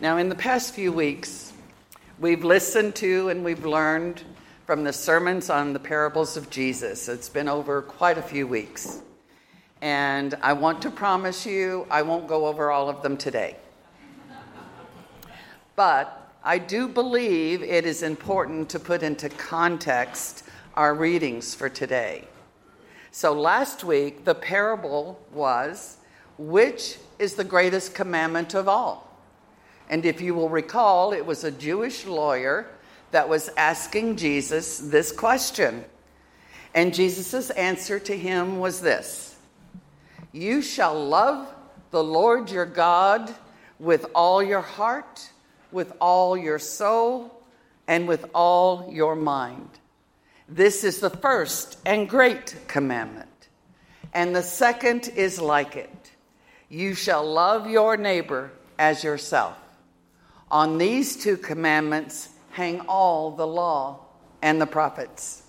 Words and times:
Now, 0.00 0.18
in 0.18 0.28
the 0.28 0.36
past 0.36 0.74
few 0.74 0.92
weeks, 0.92 1.52
we've 2.20 2.44
listened 2.44 2.94
to 2.96 3.30
and 3.30 3.44
we've 3.44 3.66
learned 3.66 4.22
from 4.64 4.84
the 4.84 4.92
sermons 4.92 5.50
on 5.50 5.72
the 5.72 5.80
parables 5.80 6.36
of 6.36 6.50
Jesus. 6.50 7.08
It's 7.08 7.28
been 7.28 7.48
over 7.48 7.82
quite 7.82 8.16
a 8.16 8.22
few 8.22 8.46
weeks. 8.46 9.02
And 9.82 10.36
I 10.40 10.52
want 10.52 10.82
to 10.82 10.90
promise 10.92 11.44
you, 11.44 11.84
I 11.90 12.02
won't 12.02 12.28
go 12.28 12.46
over 12.46 12.70
all 12.70 12.88
of 12.88 13.02
them 13.02 13.16
today. 13.16 13.56
But 15.74 16.32
I 16.44 16.58
do 16.58 16.86
believe 16.86 17.64
it 17.64 17.84
is 17.84 18.04
important 18.04 18.70
to 18.70 18.78
put 18.78 19.02
into 19.02 19.28
context 19.28 20.44
our 20.74 20.94
readings 20.94 21.56
for 21.56 21.68
today. 21.68 22.28
So 23.10 23.32
last 23.32 23.82
week, 23.82 24.24
the 24.24 24.36
parable 24.36 25.20
was 25.32 25.96
which 26.38 26.98
is 27.18 27.34
the 27.34 27.42
greatest 27.42 27.96
commandment 27.96 28.54
of 28.54 28.68
all? 28.68 29.07
And 29.88 30.04
if 30.04 30.20
you 30.20 30.34
will 30.34 30.48
recall, 30.48 31.12
it 31.12 31.24
was 31.24 31.44
a 31.44 31.50
Jewish 31.50 32.04
lawyer 32.04 32.66
that 33.10 33.28
was 33.28 33.48
asking 33.56 34.16
Jesus 34.16 34.78
this 34.78 35.12
question. 35.12 35.84
And 36.74 36.94
Jesus' 36.94 37.50
answer 37.50 37.98
to 37.98 38.16
him 38.16 38.58
was 38.58 38.80
this 38.80 39.36
You 40.32 40.62
shall 40.62 41.06
love 41.06 41.52
the 41.90 42.04
Lord 42.04 42.50
your 42.50 42.66
God 42.66 43.34
with 43.78 44.06
all 44.14 44.42
your 44.42 44.60
heart, 44.60 45.30
with 45.72 45.92
all 46.00 46.36
your 46.36 46.58
soul, 46.58 47.42
and 47.86 48.06
with 48.06 48.26
all 48.34 48.90
your 48.92 49.16
mind. 49.16 49.70
This 50.48 50.84
is 50.84 51.00
the 51.00 51.10
first 51.10 51.78
and 51.86 52.08
great 52.08 52.54
commandment. 52.68 53.28
And 54.12 54.34
the 54.34 54.42
second 54.42 55.08
is 55.14 55.40
like 55.40 55.76
it 55.76 55.90
you 56.70 56.94
shall 56.94 57.24
love 57.24 57.68
your 57.68 57.96
neighbor 57.96 58.50
as 58.78 59.02
yourself. 59.02 59.56
On 60.50 60.78
these 60.78 61.16
two 61.16 61.36
commandments 61.36 62.30
hang 62.50 62.80
all 62.80 63.30
the 63.30 63.46
law 63.46 64.00
and 64.42 64.60
the 64.60 64.66
prophets. 64.66 65.42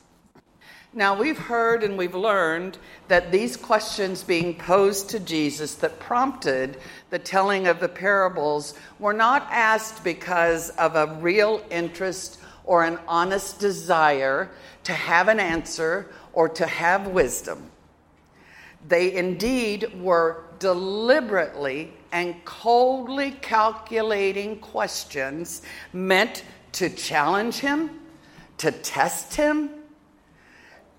Now, 0.92 1.16
we've 1.16 1.38
heard 1.38 1.84
and 1.84 2.00
we've 2.00 2.16
learned 2.16 2.80
that 3.10 3.32
these 3.32 3.56
questions 3.56 4.24
being 4.24 4.56
posed 4.56 5.12
to 5.12 5.20
Jesus 5.20 5.76
that 5.76 6.00
prompted 6.00 6.78
the 7.12 7.20
telling 7.20 7.68
of 7.68 7.80
the 7.80 7.88
parables 7.88 8.74
were 8.98 9.14
not 9.14 9.48
asked 9.52 10.04
because 10.04 10.72
of 10.72 10.96
a 10.96 11.16
real 11.22 11.64
interest 11.70 12.40
or 12.64 12.84
an 12.84 12.98
honest 13.08 13.60
desire 13.60 14.50
to 14.84 14.94
have 14.94 15.28
an 15.28 15.40
answer 15.40 16.12
or 16.34 16.50
to 16.50 16.66
have 16.66 17.08
wisdom. 17.08 17.70
They 18.88 19.14
indeed 19.14 20.02
were 20.02 20.46
deliberately 20.58 21.94
and 22.12 22.44
coldly 22.46 23.32
calculating 23.32 24.60
questions 24.60 25.62
meant 25.94 26.44
to 26.74 26.90
challenge 26.90 27.56
him, 27.56 27.90
to 28.58 28.72
test 28.72 29.36
him, 29.36 29.70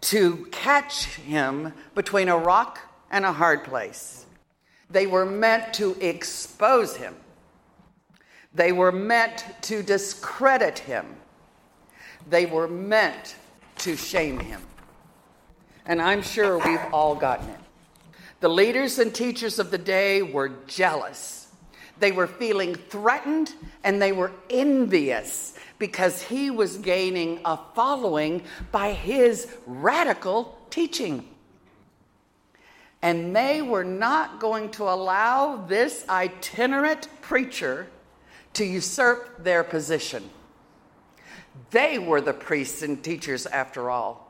to 0.00 0.47
catch 0.50 1.06
him 1.16 1.72
between 1.94 2.28
a 2.28 2.36
rock 2.36 2.81
and 3.11 3.25
a 3.25 3.33
hard 3.33 3.64
place. 3.64 4.25
They 4.88 5.06
were 5.06 5.27
meant 5.27 5.75
to 5.75 5.97
expose 6.00 6.97
him. 6.97 7.14
They 8.55 8.72
were 8.72 8.92
meant 8.92 9.44
to 9.62 9.83
discredit 9.83 10.81
him. 10.81 11.06
They 12.28 12.47
were 12.47 12.66
meant 12.66 13.36
to 13.78 13.97
shame 13.97 14.41
him. 14.41 14.61
And 15.86 16.03
I'm 16.03 16.22
sure 16.22 16.58
we've 16.58 16.84
all 16.92 17.14
gotten 17.14 17.48
it. 17.48 17.61
The 18.41 18.48
leaders 18.48 18.98
and 18.98 19.14
teachers 19.14 19.58
of 19.58 19.70
the 19.70 19.78
day 19.78 20.22
were 20.22 20.50
jealous. 20.66 21.48
They 21.98 22.12
were 22.12 22.27
feeling 22.27 22.74
threatened 22.74 23.52
and 23.84 24.00
they 24.00 24.12
were 24.12 24.32
envious 24.48 25.55
because 25.78 26.22
he 26.22 26.50
was 26.50 26.78
gaining 26.78 27.41
a 27.44 27.58
following 27.74 28.42
by 28.72 28.92
his 28.92 29.47
radical 29.66 30.58
teaching. 30.70 31.28
And 33.03 33.37
they 33.37 33.60
were 33.62 33.84
not 33.84 34.41
going 34.41 34.70
to 34.72 34.84
allow 34.84 35.56
this 35.56 36.06
itinerant 36.09 37.09
preacher 37.20 37.88
to 38.54 38.65
usurp 38.65 39.42
their 39.42 39.65
position. 39.65 40.28
They 41.70 41.98
were 41.98 42.20
the 42.20 42.32
priests 42.32 42.82
and 42.82 43.03
teachers, 43.03 43.47
after 43.47 43.91
all. 43.91 44.29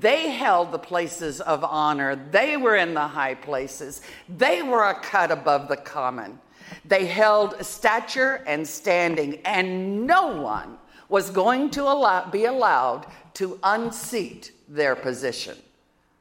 They 0.00 0.30
held 0.30 0.72
the 0.72 0.78
places 0.78 1.40
of 1.40 1.64
honor. 1.64 2.16
They 2.16 2.56
were 2.56 2.76
in 2.76 2.94
the 2.94 3.08
high 3.08 3.34
places. 3.34 4.02
They 4.28 4.62
were 4.62 4.84
a 4.84 5.00
cut 5.00 5.30
above 5.30 5.68
the 5.68 5.76
common. 5.76 6.38
They 6.84 7.06
held 7.06 7.64
stature 7.64 8.42
and 8.46 8.66
standing, 8.66 9.40
and 9.44 10.06
no 10.06 10.40
one 10.40 10.78
was 11.08 11.30
going 11.30 11.70
to 11.70 11.82
allow, 11.82 12.28
be 12.30 12.44
allowed 12.44 13.06
to 13.34 13.58
unseat 13.62 14.52
their 14.68 14.94
position, 14.94 15.56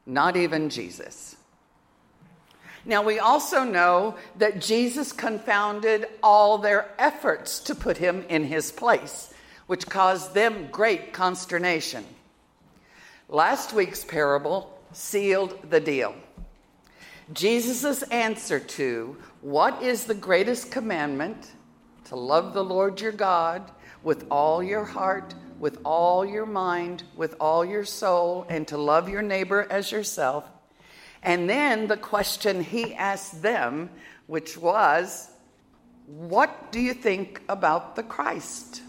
not 0.06 0.38
even 0.38 0.70
Jesus. 0.70 1.36
Now, 2.86 3.04
we 3.04 3.20
also 3.20 3.66
know 3.66 4.16
that 4.38 4.62
Jesus 4.62 5.12
confounded 5.12 6.08
all 6.24 6.58
their 6.58 6.90
efforts 6.98 7.60
to 7.62 7.76
put 7.76 7.98
him 7.98 8.24
in 8.30 8.46
his 8.46 8.72
place, 8.72 9.34
which 9.68 9.88
caused 9.88 10.34
them 10.34 10.70
great 10.72 11.12
consternation. 11.12 12.06
Last 13.30 13.74
week's 13.74 14.06
parable 14.06 14.80
sealed 14.94 15.70
the 15.70 15.82
deal. 15.82 16.16
Jesus' 17.34 18.04
answer 18.04 18.58
to 18.58 19.18
what 19.42 19.84
is 19.84 20.06
the 20.06 20.14
greatest 20.14 20.72
commandment 20.72 21.52
to 22.06 22.16
love 22.16 22.54
the 22.54 22.64
Lord 22.64 23.02
your 23.02 23.12
God 23.12 23.70
with 24.02 24.26
all 24.32 24.64
your 24.64 24.86
heart, 24.86 25.36
with 25.60 25.78
all 25.84 26.26
your 26.26 26.46
mind, 26.46 27.04
with 27.18 27.36
all 27.42 27.66
your 27.66 27.84
soul, 27.84 28.46
and 28.48 28.66
to 28.70 28.78
love 28.78 29.10
your 29.10 29.22
neighbor 29.22 29.68
as 29.70 29.92
yourself. 29.92 30.50
And 31.22 31.50
then 31.50 31.88
the 31.88 31.98
question 31.98 32.64
he 32.64 32.94
asked 32.94 33.42
them, 33.42 33.90
which 34.28 34.58
was, 34.58 35.30
What 36.06 36.72
do 36.72 36.80
you 36.80 36.94
think 36.94 37.42
about 37.50 37.98
the 37.98 38.04
Christ? 38.04 38.84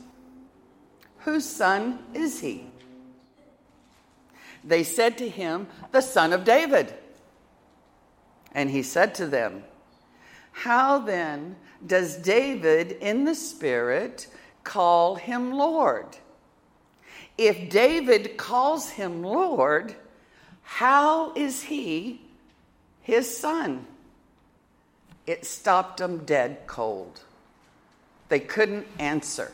Whose 1.19 1.45
son 1.45 1.99
is 2.15 2.39
he? 2.39 2.71
They 4.69 4.85
said 4.85 5.17
to 5.19 5.29
him, 5.29 5.67
The 5.93 6.03
son 6.03 6.33
of 6.35 6.45
David. 6.45 6.93
And 8.53 8.71
he 8.71 8.83
said 8.83 9.15
to 9.17 9.27
them, 9.27 9.65
How 10.53 10.99
then 10.99 11.57
does 11.85 12.17
David 12.17 12.93
in 12.93 13.25
the 13.25 13.35
Spirit 13.35 14.29
call 14.65 15.15
him 15.15 15.53
Lord? 15.53 16.19
If 17.39 17.71
David 17.71 18.37
calls 18.37 18.91
him 18.91 19.23
Lord, 19.23 19.95
how 20.63 21.33
is 21.33 21.63
he 21.63 22.21
his 23.01 23.35
son? 23.39 23.87
It 25.27 25.47
stopped 25.47 25.99
them 25.99 26.27
dead 26.27 26.67
cold. 26.67 27.21
They 28.29 28.41
couldn't 28.41 28.87
answer. 28.99 29.51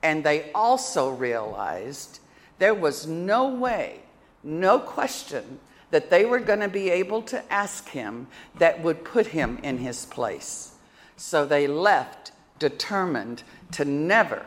And 0.00 0.22
they 0.22 0.52
also 0.52 1.10
realized 1.10 2.20
there 2.58 2.74
was 2.74 3.06
no 3.06 3.48
way, 3.48 4.00
no 4.42 4.78
question 4.78 5.60
that 5.90 6.10
they 6.10 6.24
were 6.24 6.40
going 6.40 6.60
to 6.60 6.68
be 6.68 6.90
able 6.90 7.22
to 7.22 7.52
ask 7.52 7.88
him 7.88 8.26
that 8.58 8.82
would 8.82 9.04
put 9.04 9.28
him 9.28 9.58
in 9.62 9.78
his 9.78 10.06
place. 10.06 10.74
So 11.16 11.44
they 11.44 11.66
left 11.66 12.32
determined 12.58 13.42
to 13.72 13.84
never 13.84 14.44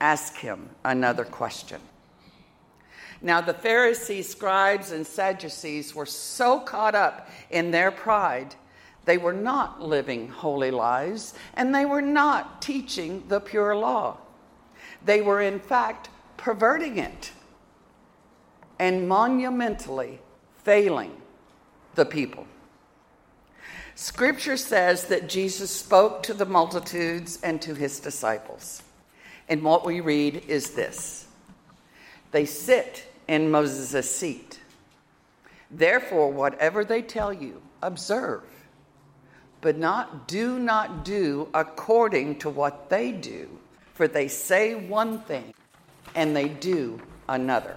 ask 0.00 0.36
him 0.36 0.70
another 0.84 1.24
question. 1.24 1.80
Now, 3.20 3.40
the 3.40 3.54
Pharisees, 3.54 4.28
scribes, 4.28 4.92
and 4.92 5.06
Sadducees 5.06 5.94
were 5.94 6.06
so 6.06 6.60
caught 6.60 6.94
up 6.94 7.28
in 7.50 7.70
their 7.70 7.90
pride, 7.90 8.54
they 9.06 9.18
were 9.18 9.32
not 9.32 9.80
living 9.80 10.28
holy 10.28 10.70
lives 10.70 11.34
and 11.54 11.74
they 11.74 11.86
were 11.86 12.02
not 12.02 12.60
teaching 12.60 13.22
the 13.28 13.40
pure 13.40 13.74
law. 13.74 14.18
They 15.04 15.22
were, 15.22 15.40
in 15.40 15.60
fact, 15.60 16.10
perverting 16.36 16.98
it 16.98 17.30
and 18.78 19.08
monumentally 19.08 20.20
failing 20.64 21.16
the 21.94 22.04
people. 22.04 22.46
Scripture 23.94 24.56
says 24.56 25.06
that 25.06 25.28
Jesus 25.28 25.70
spoke 25.70 26.22
to 26.24 26.34
the 26.34 26.44
multitudes 26.44 27.38
and 27.42 27.62
to 27.62 27.74
his 27.74 27.98
disciples. 27.98 28.82
And 29.48 29.62
what 29.62 29.86
we 29.86 30.00
read 30.00 30.44
is 30.48 30.72
this 30.72 31.26
They 32.32 32.44
sit 32.44 33.04
in 33.26 33.50
Moses' 33.50 34.14
seat. 34.14 34.60
Therefore, 35.70 36.30
whatever 36.30 36.84
they 36.84 37.02
tell 37.02 37.32
you, 37.32 37.62
observe, 37.82 38.44
but 39.60 39.78
not 39.78 40.28
do 40.28 40.58
not 40.58 41.04
do 41.04 41.48
according 41.54 42.38
to 42.40 42.50
what 42.50 42.90
they 42.90 43.10
do, 43.12 43.48
for 43.94 44.06
they 44.06 44.28
say 44.28 44.74
one 44.74 45.20
thing 45.20 45.54
and 46.14 46.36
they 46.36 46.48
do 46.48 47.00
another 47.28 47.76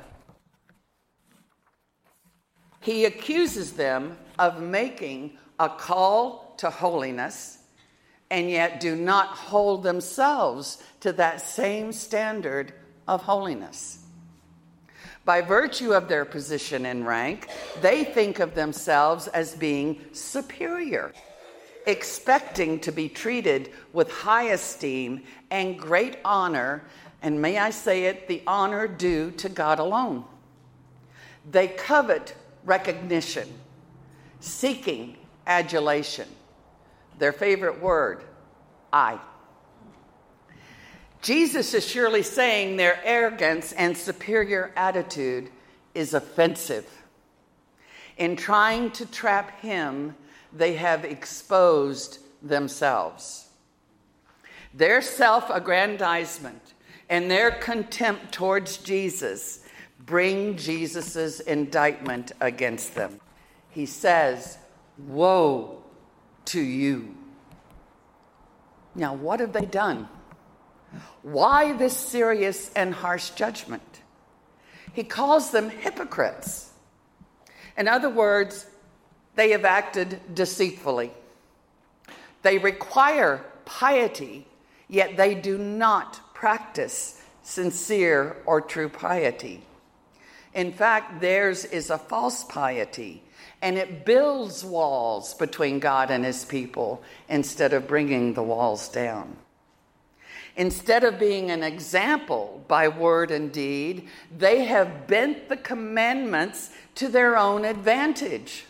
he 2.79 3.05
accuses 3.05 3.73
them 3.73 4.17
of 4.37 4.61
making 4.61 5.37
a 5.59 5.69
call 5.69 6.53
to 6.57 6.69
holiness 6.69 7.59
and 8.31 8.49
yet 8.49 8.79
do 8.79 8.95
not 8.95 9.29
hold 9.29 9.83
themselves 9.83 10.83
to 10.99 11.11
that 11.13 11.41
same 11.41 11.91
standard 11.91 12.73
of 13.07 13.23
holiness. 13.23 13.99
By 15.25 15.41
virtue 15.41 15.93
of 15.93 16.07
their 16.07 16.25
position 16.25 16.85
and 16.85 17.05
rank, 17.05 17.49
they 17.81 18.03
think 18.03 18.39
of 18.39 18.55
themselves 18.55 19.27
as 19.27 19.55
being 19.55 19.99
superior, 20.11 21.11
expecting 21.85 22.79
to 22.81 22.91
be 22.91 23.09
treated 23.09 23.71
with 23.93 24.11
high 24.11 24.49
esteem 24.49 25.23
and 25.49 25.77
great 25.77 26.17
honor, 26.23 26.83
and 27.21 27.41
may 27.41 27.57
I 27.57 27.71
say 27.71 28.05
it, 28.05 28.27
the 28.27 28.43
honor 28.47 28.87
due 28.87 29.31
to 29.31 29.49
God 29.49 29.79
alone. 29.79 30.23
They 31.49 31.67
covet 31.67 32.35
recognition, 32.63 33.47
seeking 34.39 35.17
adulation. 35.47 36.27
Their 37.17 37.33
favorite 37.33 37.81
word, 37.81 38.23
I. 38.93 39.19
Jesus 41.21 41.73
is 41.73 41.85
surely 41.85 42.23
saying 42.23 42.77
their 42.77 42.99
arrogance 43.03 43.73
and 43.73 43.97
superior 43.97 44.71
attitude 44.75 45.49
is 45.93 46.13
offensive. 46.13 46.89
In 48.17 48.35
trying 48.35 48.91
to 48.91 49.05
trap 49.05 49.59
him, 49.59 50.15
they 50.53 50.75
have 50.75 51.03
exposed 51.03 52.19
themselves. 52.41 53.47
Their 54.73 55.01
self 55.01 55.49
aggrandizement 55.49 56.73
and 57.09 57.29
their 57.29 57.51
contempt 57.51 58.31
towards 58.31 58.77
Jesus 58.77 59.58
bring 60.05 60.55
Jesus' 60.57 61.39
indictment 61.41 62.31
against 62.39 62.95
them. 62.95 63.19
He 63.69 63.85
says, 63.85 64.57
Woe 64.97 65.83
to 66.45 66.61
you. 66.61 67.15
Now, 68.95 69.13
what 69.13 69.39
have 69.39 69.53
they 69.53 69.65
done? 69.65 70.09
Why 71.21 71.73
this 71.73 71.95
serious 71.95 72.71
and 72.75 72.93
harsh 72.93 73.29
judgment? 73.31 74.01
He 74.93 75.03
calls 75.03 75.51
them 75.51 75.69
hypocrites. 75.69 76.71
In 77.77 77.87
other 77.87 78.09
words, 78.09 78.65
they 79.35 79.51
have 79.51 79.63
acted 79.63 80.19
deceitfully. 80.33 81.11
They 82.41 82.57
require 82.57 83.45
piety, 83.65 84.47
yet 84.87 85.15
they 85.17 85.35
do 85.35 85.57
not 85.57 86.19
practice 86.33 87.21
sincere 87.43 88.37
or 88.45 88.61
true 88.61 88.89
piety. 88.89 89.63
In 90.59 90.73
fact, 90.73 91.21
theirs 91.21 91.63
is 91.63 91.89
a 91.89 91.97
false 91.97 92.43
piety, 92.43 93.23
and 93.61 93.77
it 93.77 94.03
builds 94.03 94.65
walls 94.65 95.33
between 95.33 95.79
God 95.79 96.11
and 96.11 96.25
his 96.25 96.43
people 96.43 97.01
instead 97.29 97.71
of 97.71 97.87
bringing 97.87 98.33
the 98.33 98.43
walls 98.43 98.89
down. 98.89 99.37
Instead 100.57 101.05
of 101.05 101.17
being 101.17 101.49
an 101.49 101.63
example 101.63 102.61
by 102.67 102.89
word 102.89 103.31
and 103.31 103.53
deed, 103.53 104.09
they 104.37 104.65
have 104.65 105.07
bent 105.07 105.47
the 105.47 105.55
commandments 105.55 106.71
to 106.95 107.07
their 107.07 107.37
own 107.37 107.63
advantage. 107.63 108.65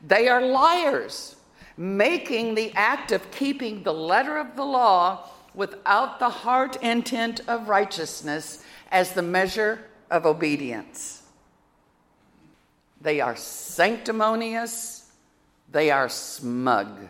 They 0.00 0.28
are 0.28 0.40
liars, 0.40 1.36
making 1.76 2.54
the 2.54 2.72
act 2.72 3.12
of 3.12 3.30
keeping 3.30 3.82
the 3.82 3.92
letter 3.92 4.38
of 4.38 4.56
the 4.56 4.64
law 4.64 5.28
without 5.54 6.18
the 6.18 6.30
heart 6.30 6.76
intent 6.76 7.42
of 7.46 7.68
righteousness 7.68 8.64
as 8.90 9.12
the 9.12 9.20
measure 9.20 9.84
of 10.14 10.26
obedience. 10.26 11.22
They 13.00 13.20
are 13.20 13.34
sanctimonious, 13.34 15.10
they 15.72 15.90
are 15.90 16.08
smug. 16.08 17.08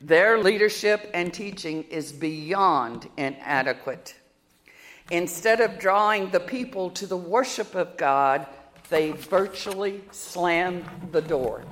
Their 0.00 0.38
leadership 0.38 1.10
and 1.12 1.34
teaching 1.34 1.82
is 1.84 2.12
beyond 2.12 3.08
inadequate. 3.16 4.14
Instead 5.10 5.60
of 5.60 5.80
drawing 5.80 6.30
the 6.30 6.38
people 6.38 6.90
to 6.90 7.08
the 7.08 7.16
worship 7.16 7.74
of 7.74 7.96
God, 7.96 8.46
they 8.88 9.10
virtually 9.10 10.04
slam 10.12 10.84
the 11.10 11.22
door 11.22 11.64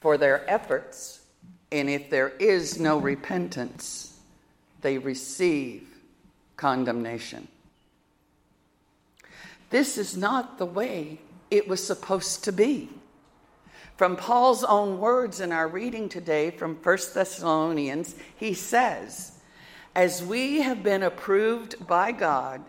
for 0.00 0.18
their 0.18 0.50
efforts. 0.50 1.20
And 1.70 1.88
if 1.88 2.10
there 2.10 2.30
is 2.30 2.80
no 2.80 2.98
repentance, 2.98 4.18
they 4.80 4.98
receive 4.98 5.86
condemnation. 6.56 7.46
This 9.72 9.96
is 9.96 10.16
not 10.16 10.58
the 10.58 10.66
way 10.66 11.18
it 11.50 11.66
was 11.66 11.84
supposed 11.84 12.44
to 12.44 12.52
be. 12.52 12.90
From 13.96 14.16
Paul's 14.16 14.64
own 14.64 14.98
words 14.98 15.40
in 15.40 15.50
our 15.50 15.66
reading 15.66 16.10
today 16.10 16.50
from 16.50 16.76
1 16.76 16.98
Thessalonians, 17.14 18.14
he 18.36 18.52
says, 18.52 19.32
As 19.94 20.22
we 20.22 20.60
have 20.60 20.82
been 20.82 21.02
approved 21.02 21.86
by 21.86 22.12
God 22.12 22.62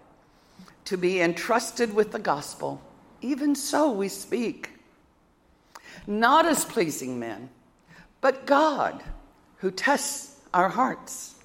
to 0.86 0.98
be 0.98 1.20
entrusted 1.20 1.94
with 1.94 2.14
the 2.14 2.20
gospel, 2.20 2.82
even 3.22 3.54
so 3.54 3.92
we 3.92 4.08
speak. 4.08 4.70
Not 6.08 6.46
as 6.46 6.64
pleasing 6.64 7.20
men, 7.20 7.50
but 8.22 8.46
God 8.46 9.04
who 9.58 9.72
tests 9.72 10.40
our 10.54 10.70
hearts. 10.70 11.36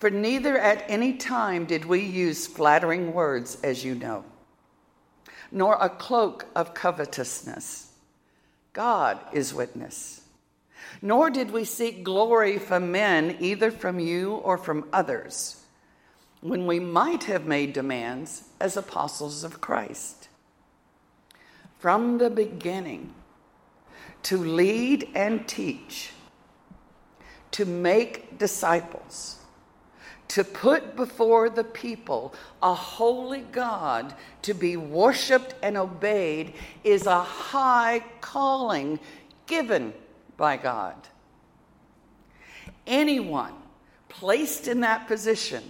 For 0.00 0.08
neither 0.08 0.56
at 0.56 0.82
any 0.88 1.12
time 1.12 1.66
did 1.66 1.84
we 1.84 2.00
use 2.00 2.46
flattering 2.46 3.12
words, 3.12 3.58
as 3.62 3.84
you 3.84 3.94
know, 3.94 4.24
nor 5.52 5.74
a 5.74 5.90
cloak 5.90 6.46
of 6.56 6.72
covetousness. 6.72 7.92
God 8.72 9.20
is 9.34 9.52
witness. 9.52 10.22
Nor 11.02 11.28
did 11.28 11.50
we 11.50 11.64
seek 11.64 12.02
glory 12.02 12.56
from 12.56 12.90
men, 12.90 13.36
either 13.40 13.70
from 13.70 14.00
you 14.00 14.36
or 14.36 14.56
from 14.56 14.88
others, 14.90 15.62
when 16.40 16.66
we 16.66 16.80
might 16.80 17.24
have 17.24 17.44
made 17.44 17.74
demands 17.74 18.44
as 18.58 18.78
apostles 18.78 19.44
of 19.44 19.60
Christ. 19.60 20.28
From 21.78 22.16
the 22.16 22.30
beginning, 22.30 23.12
to 24.22 24.38
lead 24.38 25.10
and 25.14 25.46
teach, 25.46 26.12
to 27.50 27.66
make 27.66 28.38
disciples 28.38 29.39
to 30.30 30.44
put 30.44 30.94
before 30.94 31.50
the 31.50 31.64
people 31.64 32.32
a 32.62 32.72
holy 32.72 33.40
God 33.40 34.14
to 34.42 34.54
be 34.54 34.76
worshiped 34.76 35.56
and 35.60 35.76
obeyed 35.76 36.54
is 36.84 37.06
a 37.06 37.20
high 37.20 38.04
calling 38.20 39.00
given 39.48 39.92
by 40.36 40.56
God. 40.56 40.94
Anyone 42.86 43.54
placed 44.08 44.68
in 44.68 44.80
that 44.80 45.08
position, 45.08 45.64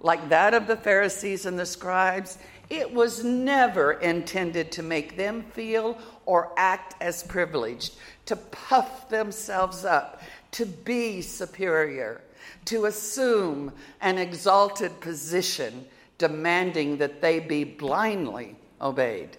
like 0.00 0.30
that 0.30 0.54
of 0.54 0.66
the 0.66 0.76
Pharisees 0.76 1.44
and 1.44 1.58
the 1.58 1.66
scribes, 1.66 2.38
it 2.70 2.90
was 2.90 3.22
never 3.22 3.92
intended 3.92 4.72
to 4.72 4.82
make 4.82 5.18
them 5.18 5.42
feel 5.42 5.98
or 6.24 6.50
act 6.56 6.94
as 7.02 7.22
privileged, 7.24 7.96
to 8.24 8.36
puff 8.36 9.10
themselves 9.10 9.84
up, 9.84 10.22
to 10.52 10.64
be 10.64 11.20
superior 11.20 12.22
to 12.68 12.84
assume 12.84 13.72
an 14.02 14.18
exalted 14.18 15.00
position, 15.00 15.86
demanding 16.18 16.98
that 16.98 17.22
they 17.22 17.40
be 17.40 17.64
blindly 17.64 18.56
obeyed. 18.78 19.38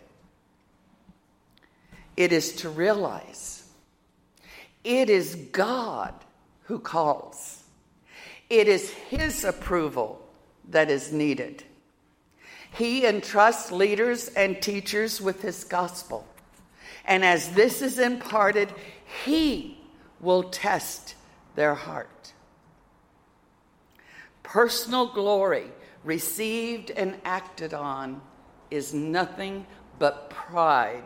It 2.18 2.32
is 2.32 2.54
to 2.58 2.70
realize 2.70 3.64
it 4.84 5.12
is 5.12 5.36
God 5.52 6.14
who 6.64 6.80
calls, 6.80 7.64
it 8.50 8.68
is 8.68 8.90
His 8.90 9.44
approval 9.44 10.26
that 10.70 10.90
is 10.90 11.14
needed. 11.14 11.64
He 12.72 13.06
entrusts 13.06 13.72
leaders 13.72 14.30
and 14.30 14.60
teachers 14.60 15.22
with 15.22 15.44
His 15.44 15.64
gospel. 15.64 16.28
And 17.06 17.24
as 17.24 17.52
this 17.52 17.84
is 17.84 18.00
imparted, 18.00 18.74
He 19.24 19.78
will 20.20 20.44
test 20.44 21.14
their 21.56 21.76
heart 21.76 22.34
personal 24.50 25.06
glory 25.06 25.68
received 26.04 26.90
and 26.92 27.16
acted 27.24 27.72
on 27.72 28.20
is 28.72 28.96
nothing 28.96 29.64
but 30.00 30.28
pride, 30.32 31.04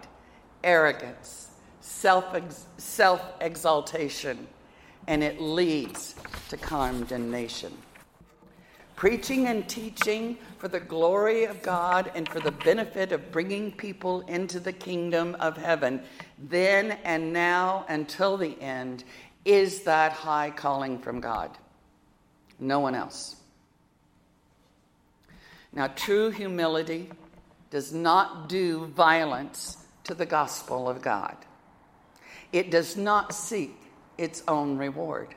arrogance, 0.63 1.49
self 1.81 2.25
exaltation, 3.41 4.47
and 5.07 5.21
it 5.21 5.41
leads 5.41 6.15
to 6.47 6.55
condemnation. 6.55 7.73
Preaching 8.95 9.47
and 9.47 9.67
teaching 9.67 10.37
for 10.57 10.69
the 10.69 10.79
glory 10.79 11.43
of 11.43 11.61
God 11.61 12.11
and 12.15 12.29
for 12.29 12.39
the 12.39 12.51
benefit 12.51 13.11
of 13.11 13.29
bringing 13.33 13.73
people 13.73 14.21
into 14.21 14.61
the 14.61 14.71
kingdom 14.71 15.35
of 15.41 15.57
heaven, 15.57 16.01
then 16.39 16.91
and 17.03 17.33
now 17.33 17.85
until 17.89 18.37
the 18.37 18.57
end, 18.61 19.03
is 19.43 19.81
that 19.83 20.13
high 20.13 20.49
calling 20.51 20.97
from 20.97 21.19
God 21.19 21.57
no 22.63 22.79
one 22.79 22.95
else. 22.95 23.35
Now, 25.71 25.87
true 25.87 26.29
humility 26.29 27.09
does 27.69 27.91
not 27.91 28.47
do 28.47 28.85
violence 28.87 29.77
to 30.03 30.13
the 30.13 30.25
gospel 30.25 30.89
of 30.89 31.01
God, 31.01 31.37
it 32.51 32.69
does 32.69 32.95
not 32.95 33.33
seek 33.33 33.75
its 34.17 34.43
own 34.47 34.77
reward. 34.77 35.35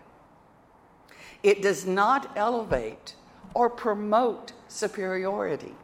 It 1.43 1.63
does 1.63 1.87
not 1.87 2.37
elevate 2.37 3.15
or 3.55 3.71
promote 3.71 4.53
superiority. 4.69 5.75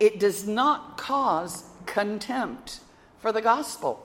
It 0.00 0.18
does 0.18 0.46
not 0.46 0.98
cause 0.98 1.64
contempt 1.86 2.80
for 3.18 3.32
the 3.32 3.40
gospel. 3.40 4.04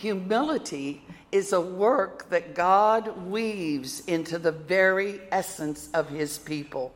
Humility 0.00 1.02
is 1.30 1.52
a 1.52 1.60
work 1.60 2.30
that 2.30 2.54
God 2.54 3.26
weaves 3.26 4.00
into 4.06 4.38
the 4.38 4.50
very 4.50 5.20
essence 5.30 5.90
of 5.92 6.08
his 6.08 6.38
people, 6.38 6.94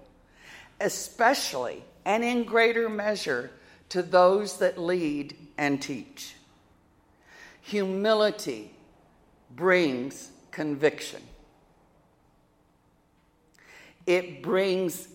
especially 0.80 1.84
and 2.06 2.24
in 2.24 2.44
greater 2.44 2.88
measure 2.88 3.50
to 3.90 4.02
those 4.02 4.56
that 4.56 4.78
lead 4.78 5.36
and 5.58 5.82
teach. 5.82 6.34
Humility 7.60 8.70
brings 9.54 10.30
conviction. 10.50 11.20
It 14.06 14.42
brings 14.42 15.08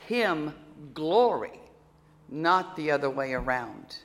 him 0.00 0.52
glory, 0.94 1.60
not 2.28 2.74
the 2.74 2.90
other 2.90 3.08
way 3.08 3.34
around. 3.34 3.98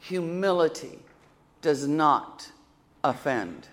Humility 0.00 0.98
does 1.62 1.86
not 1.86 2.50
offend. 3.02 3.68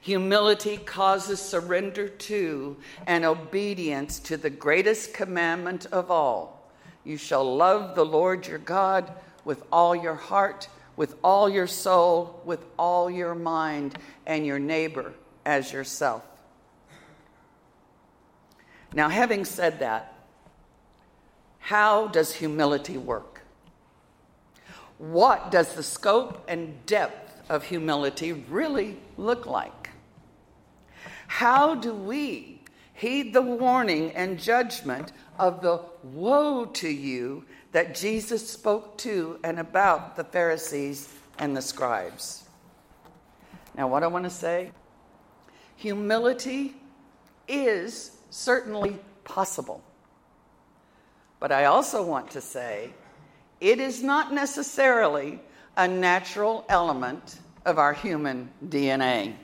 Humility 0.00 0.76
causes 0.76 1.40
surrender 1.40 2.08
to 2.08 2.76
and 3.06 3.24
obedience 3.24 4.18
to 4.20 4.36
the 4.36 4.50
greatest 4.50 5.12
commandment 5.12 5.86
of 5.86 6.10
all. 6.10 6.70
You 7.04 7.16
shall 7.16 7.56
love 7.56 7.94
the 7.94 8.06
Lord 8.06 8.46
your 8.46 8.58
God 8.58 9.12
with 9.44 9.62
all 9.72 9.94
your 9.94 10.14
heart, 10.14 10.68
with 10.96 11.16
all 11.22 11.48
your 11.48 11.66
soul, 11.66 12.40
with 12.44 12.64
all 12.78 13.10
your 13.10 13.34
mind, 13.34 13.96
and 14.26 14.46
your 14.46 14.58
neighbor 14.58 15.12
as 15.44 15.72
yourself. 15.72 16.22
Now, 18.94 19.08
having 19.08 19.44
said 19.44 19.80
that, 19.80 20.14
how 21.58 22.06
does 22.08 22.34
humility 22.34 22.96
work? 22.96 23.42
What 24.98 25.50
does 25.50 25.74
the 25.74 25.82
scope 25.82 26.44
and 26.48 26.84
depth 26.86 27.50
of 27.50 27.64
humility 27.64 28.32
really 28.32 28.98
look 29.16 29.46
like? 29.46 29.90
How 31.28 31.74
do 31.74 31.94
we 31.94 32.60
heed 32.94 33.32
the 33.32 33.42
warning 33.42 34.10
and 34.12 34.38
judgment 34.38 35.12
of 35.38 35.62
the 35.62 35.80
woe 36.02 36.64
to 36.64 36.88
you 36.88 37.44
that 37.72 37.94
Jesus 37.94 38.48
spoke 38.48 38.98
to 38.98 39.38
and 39.44 39.60
about 39.60 40.16
the 40.16 40.24
Pharisees 40.24 41.08
and 41.38 41.56
the 41.56 41.62
scribes? 41.62 42.44
Now, 43.76 43.86
what 43.86 44.02
I 44.02 44.08
want 44.08 44.24
to 44.24 44.30
say 44.30 44.72
humility 45.76 46.74
is 47.46 48.16
certainly 48.30 48.98
possible. 49.22 49.82
But 51.38 51.52
I 51.52 51.66
also 51.66 52.02
want 52.02 52.32
to 52.32 52.40
say 52.40 52.90
it 53.60 53.80
is 53.80 54.02
not 54.02 54.32
necessarily 54.32 55.40
a 55.76 55.86
natural 55.86 56.64
element 56.68 57.40
of 57.64 57.78
our 57.78 57.92
human 57.92 58.50
DNA. 58.66 59.34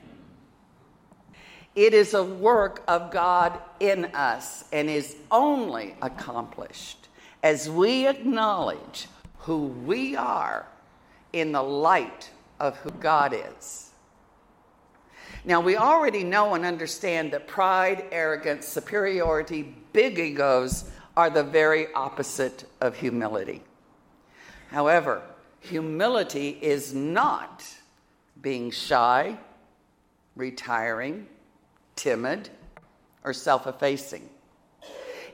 It 1.74 1.92
is 1.92 2.14
a 2.14 2.22
work 2.22 2.84
of 2.86 3.10
God 3.10 3.58
in 3.80 4.06
us 4.06 4.64
and 4.72 4.88
is 4.88 5.16
only 5.30 5.96
accomplished 6.00 7.08
as 7.42 7.68
we 7.68 8.06
acknowledge 8.06 9.08
who 9.38 9.66
we 9.66 10.16
are 10.16 10.66
in 11.32 11.52
the 11.52 11.62
light 11.62 12.30
of 12.60 12.76
who 12.78 12.90
God 12.90 13.34
is. 13.34 13.90
Now, 15.44 15.60
we 15.60 15.76
already 15.76 16.24
know 16.24 16.54
and 16.54 16.64
understand 16.64 17.32
that 17.32 17.46
pride, 17.46 18.06
arrogance, 18.10 18.66
superiority, 18.66 19.74
big 19.92 20.18
egos 20.18 20.90
are 21.16 21.28
the 21.28 21.42
very 21.42 21.92
opposite 21.92 22.64
of 22.80 22.96
humility. 22.96 23.62
However, 24.74 25.22
humility 25.60 26.48
is 26.48 26.92
not 26.92 27.64
being 28.42 28.72
shy, 28.72 29.38
retiring, 30.34 31.28
timid, 31.94 32.50
or 33.22 33.32
self 33.32 33.68
effacing. 33.68 34.28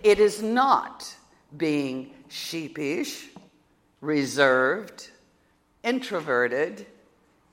It 0.02 0.20
is 0.20 0.42
not 0.42 1.16
being 1.56 2.11
sheepish, 2.28 3.30
reserved, 4.02 5.11
introverted, 5.82 6.87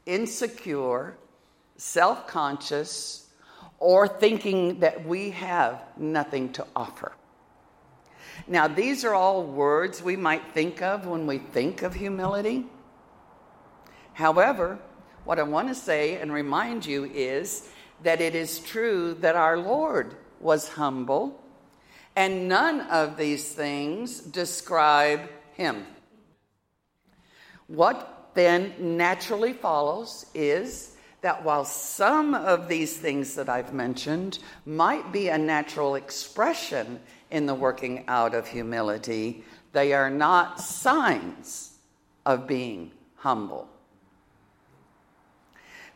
insecure, 0.05 1.15
self 1.77 2.27
conscious, 2.27 3.27
or 3.79 4.09
thinking 4.09 4.81
that 4.81 5.05
we 5.05 5.29
have 5.29 5.81
nothing 5.95 6.51
to 6.51 6.67
offer. 6.75 7.13
Now, 8.45 8.67
these 8.67 9.03
are 9.03 9.13
all 9.13 9.43
words 9.43 10.03
we 10.03 10.15
might 10.15 10.53
think 10.53 10.81
of 10.81 11.05
when 11.05 11.25
we 11.25 11.37
think 11.37 11.81
of 11.81 11.93
humility. 11.93 12.65
However, 14.13 14.79
what 15.23 15.39
I 15.39 15.43
want 15.43 15.69
to 15.69 15.75
say 15.75 16.19
and 16.19 16.31
remind 16.31 16.85
you 16.85 17.05
is 17.05 17.69
that 18.03 18.21
it 18.21 18.35
is 18.35 18.59
true 18.59 19.13
that 19.15 19.35
our 19.35 19.57
Lord 19.57 20.15
was 20.39 20.69
humble, 20.69 21.41
and 22.15 22.47
none 22.47 22.81
of 22.81 23.17
these 23.17 23.53
things 23.53 24.19
describe 24.19 25.29
him. 25.53 25.85
What 27.67 28.31
then 28.33 28.97
naturally 28.97 29.53
follows 29.53 30.25
is 30.33 30.96
that 31.27 31.43
while 31.43 31.65
some 31.65 32.33
of 32.33 32.69
these 32.69 32.95
things 32.95 33.35
that 33.35 33.49
I've 33.49 33.73
mentioned 33.73 34.39
might 34.65 35.11
be 35.11 35.27
a 35.27 35.37
natural 35.37 35.95
expression 35.95 37.01
in 37.29 37.45
the 37.47 37.53
working 37.53 38.05
out 38.07 38.33
of 38.33 38.47
humility, 38.47 39.43
they 39.73 39.91
are 39.91 40.09
not 40.09 40.61
signs 40.61 41.73
of 42.25 42.47
being 42.47 42.91
humble. 43.17 43.67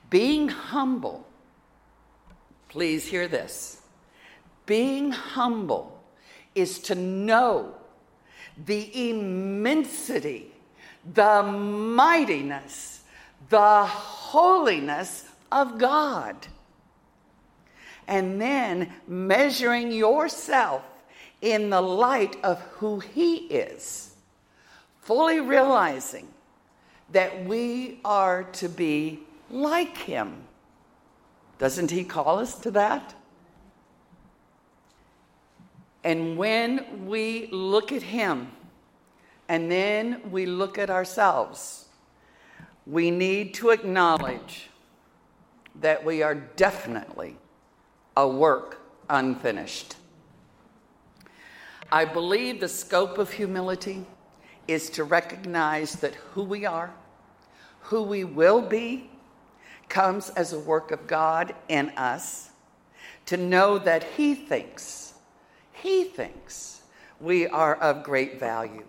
Being 0.09 0.49
humble, 0.49 1.25
please 2.67 3.05
hear 3.07 3.29
this. 3.29 3.81
Being 4.65 5.11
humble 5.11 6.03
is 6.55 6.77
to 6.79 6.95
know 6.95 7.73
the 8.65 9.09
immensity, 9.09 10.51
the 11.13 11.41
mightiness, 11.41 13.00
the 13.49 13.85
holiness 13.85 15.25
of 15.51 15.77
God. 15.77 16.35
And 18.07 18.41
then 18.41 18.91
measuring 19.07 19.91
yourself 19.91 20.83
in 21.41 21.69
the 21.69 21.81
light 21.81 22.37
of 22.43 22.59
who 22.73 22.99
He 22.99 23.35
is, 23.35 24.15
fully 25.01 25.39
realizing 25.39 26.27
that 27.11 27.45
we 27.45 27.99
are 28.05 28.43
to 28.43 28.69
be 28.69 29.19
like 29.49 29.97
Him. 29.97 30.43
Doesn't 31.57 31.91
He 31.91 32.03
call 32.03 32.39
us 32.39 32.59
to 32.59 32.71
that? 32.71 33.13
And 36.03 36.37
when 36.37 37.05
we 37.05 37.47
look 37.51 37.91
at 37.91 38.01
Him 38.01 38.51
and 39.47 39.69
then 39.69 40.31
we 40.31 40.45
look 40.45 40.77
at 40.77 40.89
ourselves, 40.89 41.85
we 42.85 43.11
need 43.11 43.53
to 43.55 43.69
acknowledge 43.69 44.69
that 45.75 46.03
we 46.03 46.23
are 46.23 46.35
definitely 46.35 47.37
a 48.17 48.27
work 48.27 48.81
unfinished. 49.09 49.95
I 51.91 52.05
believe 52.05 52.59
the 52.59 52.69
scope 52.69 53.17
of 53.17 53.31
humility 53.31 54.05
is 54.67 54.89
to 54.91 55.03
recognize 55.03 55.95
that 55.95 56.15
who 56.15 56.43
we 56.43 56.65
are, 56.65 56.93
who 57.81 58.03
we 58.03 58.23
will 58.23 58.61
be, 58.61 59.09
comes 59.89 60.29
as 60.31 60.53
a 60.53 60.59
work 60.59 60.91
of 60.91 61.05
God 61.07 61.53
in 61.67 61.89
us, 61.91 62.49
to 63.25 63.37
know 63.37 63.77
that 63.79 64.03
He 64.03 64.35
thinks, 64.35 65.13
He 65.73 66.05
thinks 66.05 66.81
we 67.19 67.47
are 67.47 67.75
of 67.75 68.03
great 68.03 68.39
value. 68.39 68.85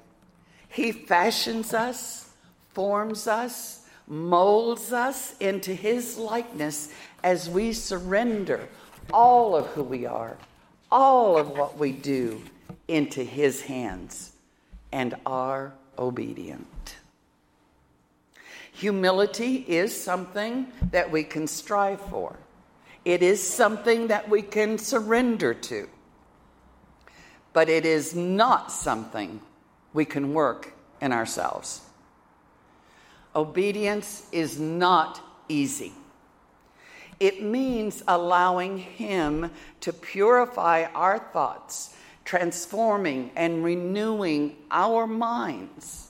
He 0.69 0.93
fashions 0.93 1.75
us, 1.75 2.31
forms 2.71 3.27
us, 3.27 3.82
molds 4.06 4.92
us 4.92 5.37
into 5.38 5.75
His 5.75 6.18
likeness 6.18 6.92
as 7.23 7.49
we 7.49 7.73
surrender 7.73 8.68
all 9.12 9.56
of 9.56 9.66
who 9.68 9.82
we 9.82 10.06
are, 10.06 10.37
all 10.90 11.38
of 11.38 11.50
what 11.50 11.78
we 11.78 11.92
do 11.92 12.42
into 12.88 13.23
his 13.25 13.62
hands 13.62 14.32
and 14.92 15.14
are 15.25 15.73
obedient. 15.99 16.97
Humility 18.73 19.56
is 19.68 19.99
something 19.99 20.66
that 20.90 21.11
we 21.11 21.25
can 21.25 21.47
strive 21.47 22.00
for. 22.00 22.37
It 23.04 23.23
is 23.23 23.47
something 23.47 24.09
that 24.09 24.28
we 24.28 24.42
can 24.42 24.78
surrender 24.78 25.54
to. 25.54 25.88
But 27.52 27.68
it 27.68 27.85
is 27.85 28.14
not 28.14 28.73
something 28.73 29.40
we 29.92 30.04
can 30.04 30.32
work 30.32 30.73
in 31.00 31.12
ourselves. 31.12 31.82
Obedience 33.35 34.27
is 34.33 34.59
not 34.59 35.21
easy. 35.49 35.93
It 37.19 37.43
means 37.43 38.03
allowing 38.09 38.79
Him 38.79 39.51
to 39.81 39.93
purify 39.93 40.87
our 40.95 41.19
thoughts, 41.19 41.95
transforming 42.25 43.31
and 43.37 43.62
renewing 43.62 44.57
our 44.71 45.07
minds. 45.07 46.09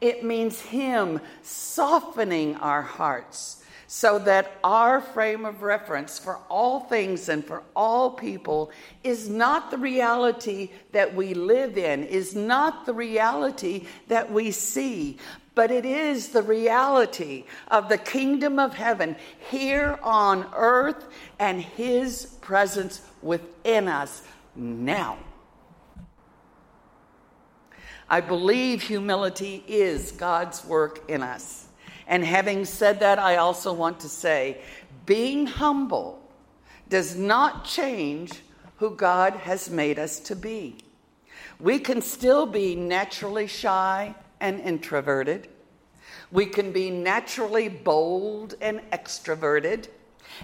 It 0.00 0.24
means 0.24 0.60
Him 0.60 1.20
softening 1.42 2.56
our 2.56 2.82
hearts 2.82 3.62
so 3.86 4.18
that 4.18 4.50
our 4.64 5.02
frame 5.02 5.44
of 5.44 5.62
reference 5.62 6.18
for 6.18 6.38
all 6.48 6.80
things 6.80 7.28
and 7.28 7.44
for 7.44 7.62
all 7.76 8.10
people 8.10 8.70
is 9.04 9.28
not 9.28 9.70
the 9.70 9.76
reality 9.76 10.70
that 10.92 11.14
we 11.14 11.34
live 11.34 11.76
in, 11.76 12.02
is 12.04 12.34
not 12.34 12.86
the 12.86 12.94
reality 12.94 13.86
that 14.08 14.32
we 14.32 14.50
see, 14.50 15.18
but 15.54 15.70
it 15.70 15.84
is 15.84 16.28
the 16.28 16.42
reality 16.42 17.44
of 17.68 17.88
the 17.88 17.98
kingdom 17.98 18.58
of 18.58 18.74
heaven 18.74 19.16
here 19.50 19.98
on 20.02 20.46
earth 20.54 21.04
and 21.38 21.60
His 21.60 22.26
presence 22.40 23.02
within 23.20 23.88
us 23.88 24.22
now. 24.54 25.18
I 28.08 28.20
believe 28.20 28.82
humility 28.82 29.64
is 29.66 30.12
God's 30.12 30.64
work 30.64 31.08
in 31.08 31.22
us. 31.22 31.66
And 32.06 32.24
having 32.24 32.64
said 32.64 33.00
that, 33.00 33.18
I 33.18 33.36
also 33.36 33.72
want 33.72 34.00
to 34.00 34.08
say 34.08 34.58
being 35.06 35.46
humble 35.46 36.22
does 36.88 37.16
not 37.16 37.64
change 37.64 38.32
who 38.76 38.94
God 38.94 39.32
has 39.34 39.70
made 39.70 39.98
us 39.98 40.20
to 40.20 40.36
be. 40.36 40.76
We 41.58 41.78
can 41.78 42.02
still 42.02 42.44
be 42.44 42.74
naturally 42.74 43.46
shy 43.46 44.14
and 44.42 44.60
introverted. 44.60 45.48
We 46.30 46.44
can 46.44 46.72
be 46.72 46.90
naturally 46.90 47.70
bold 47.70 48.56
and 48.60 48.80
extroverted, 48.90 49.88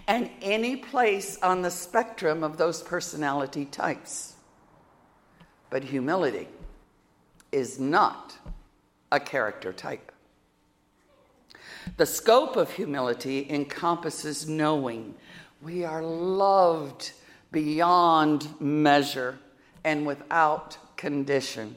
and 0.06 0.30
any 0.40 0.76
place 0.76 1.38
on 1.42 1.62
the 1.62 1.70
spectrum 1.70 2.42
of 2.42 2.56
those 2.56 2.80
personality 2.82 3.66
types. 3.66 4.34
But 5.68 5.84
humility 5.84 6.48
is 7.52 7.78
not 7.78 8.38
a 9.10 9.20
character 9.20 9.72
type. 9.72 10.12
The 11.96 12.06
scope 12.06 12.56
of 12.56 12.70
humility 12.70 13.46
encompasses 13.50 14.48
knowing 14.48 15.14
we 15.62 15.84
are 15.84 16.02
loved 16.02 17.12
beyond 17.50 18.60
measure 18.60 19.38
and 19.84 20.06
without 20.06 20.76
condition, 20.96 21.76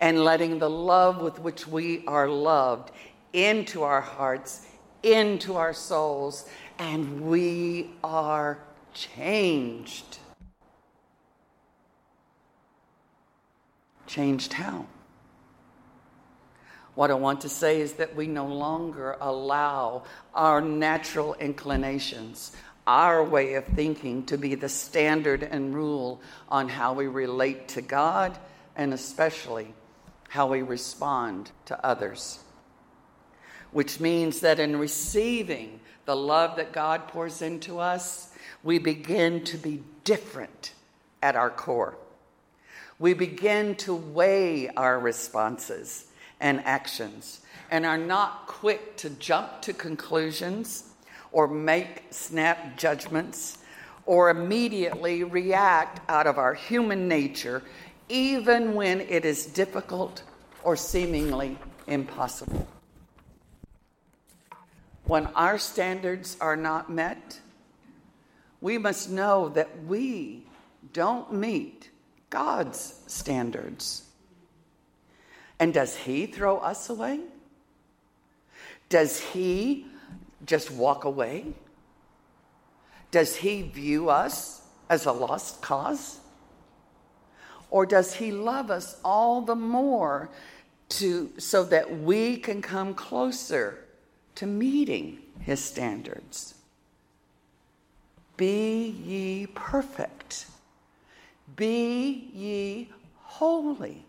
and 0.00 0.24
letting 0.24 0.58
the 0.58 0.70
love 0.70 1.20
with 1.20 1.40
which 1.40 1.66
we 1.66 2.04
are 2.06 2.28
loved 2.28 2.90
into 3.32 3.82
our 3.82 4.00
hearts, 4.00 4.66
into 5.02 5.56
our 5.56 5.72
souls, 5.72 6.48
and 6.78 7.22
we 7.22 7.90
are 8.02 8.58
changed. 8.94 10.18
Changed 14.06 14.52
how? 14.54 14.86
What 16.94 17.10
I 17.10 17.14
want 17.14 17.42
to 17.42 17.48
say 17.48 17.80
is 17.80 17.92
that 17.94 18.16
we 18.16 18.26
no 18.26 18.46
longer 18.46 19.16
allow 19.20 20.04
our 20.34 20.60
natural 20.60 21.34
inclinations, 21.34 22.56
our 22.86 23.22
way 23.22 23.54
of 23.54 23.64
thinking, 23.66 24.24
to 24.26 24.36
be 24.36 24.54
the 24.56 24.68
standard 24.68 25.44
and 25.44 25.74
rule 25.74 26.20
on 26.48 26.68
how 26.68 26.94
we 26.94 27.06
relate 27.06 27.68
to 27.68 27.82
God 27.82 28.36
and 28.74 28.92
especially 28.92 29.74
how 30.28 30.46
we 30.46 30.62
respond 30.62 31.50
to 31.66 31.84
others. 31.84 32.40
Which 33.72 34.00
means 34.00 34.40
that 34.40 34.60
in 34.60 34.76
receiving 34.78 35.80
the 36.04 36.16
love 36.16 36.56
that 36.56 36.72
God 36.72 37.08
pours 37.08 37.42
into 37.42 37.78
us, 37.78 38.30
we 38.62 38.78
begin 38.78 39.44
to 39.44 39.58
be 39.58 39.82
different 40.04 40.72
at 41.22 41.36
our 41.36 41.50
core. 41.50 41.96
We 42.98 43.14
begin 43.14 43.74
to 43.76 43.94
weigh 43.94 44.68
our 44.70 44.98
responses 44.98 46.06
and 46.40 46.64
actions 46.64 47.40
and 47.70 47.84
are 47.84 47.98
not 47.98 48.46
quick 48.46 48.96
to 48.98 49.10
jump 49.10 49.62
to 49.62 49.72
conclusions 49.72 50.94
or 51.30 51.46
make 51.46 52.04
snap 52.10 52.76
judgments 52.76 53.58
or 54.06 54.30
immediately 54.30 55.22
react 55.22 56.00
out 56.08 56.26
of 56.26 56.38
our 56.38 56.54
human 56.54 57.06
nature, 57.06 57.62
even 58.08 58.74
when 58.74 59.00
it 59.00 59.24
is 59.24 59.46
difficult 59.46 60.22
or 60.62 60.76
seemingly 60.76 61.58
impossible. 61.86 62.66
When 65.04 65.26
our 65.28 65.58
standards 65.58 66.36
are 66.40 66.56
not 66.56 66.90
met, 66.90 67.40
we 68.60 68.76
must 68.76 69.10
know 69.10 69.48
that 69.50 69.84
we 69.84 70.44
don't 70.92 71.32
meet 71.32 71.90
God's 72.30 73.00
standards. 73.06 74.04
And 75.58 75.72
does 75.72 75.96
he 75.96 76.26
throw 76.26 76.58
us 76.58 76.90
away? 76.90 77.20
Does 78.88 79.20
he 79.20 79.86
just 80.44 80.70
walk 80.70 81.04
away? 81.04 81.46
Does 83.10 83.36
he 83.36 83.62
view 83.62 84.10
us 84.10 84.62
as 84.88 85.06
a 85.06 85.12
lost 85.12 85.62
cause? 85.62 86.20
Or 87.70 87.86
does 87.86 88.14
he 88.14 88.32
love 88.32 88.70
us 88.70 88.98
all 89.04 89.40
the 89.42 89.54
more 89.54 90.30
to, 90.90 91.30
so 91.38 91.64
that 91.64 92.00
we 92.00 92.36
can 92.38 92.62
come 92.62 92.94
closer 92.94 93.84
to 94.36 94.46
meeting 94.46 95.18
his 95.40 95.62
standards? 95.62 96.54
Be 98.36 98.88
ye 98.88 99.46
perfect, 99.46 100.46
be 101.56 102.30
ye 102.32 102.90
holy 103.16 104.04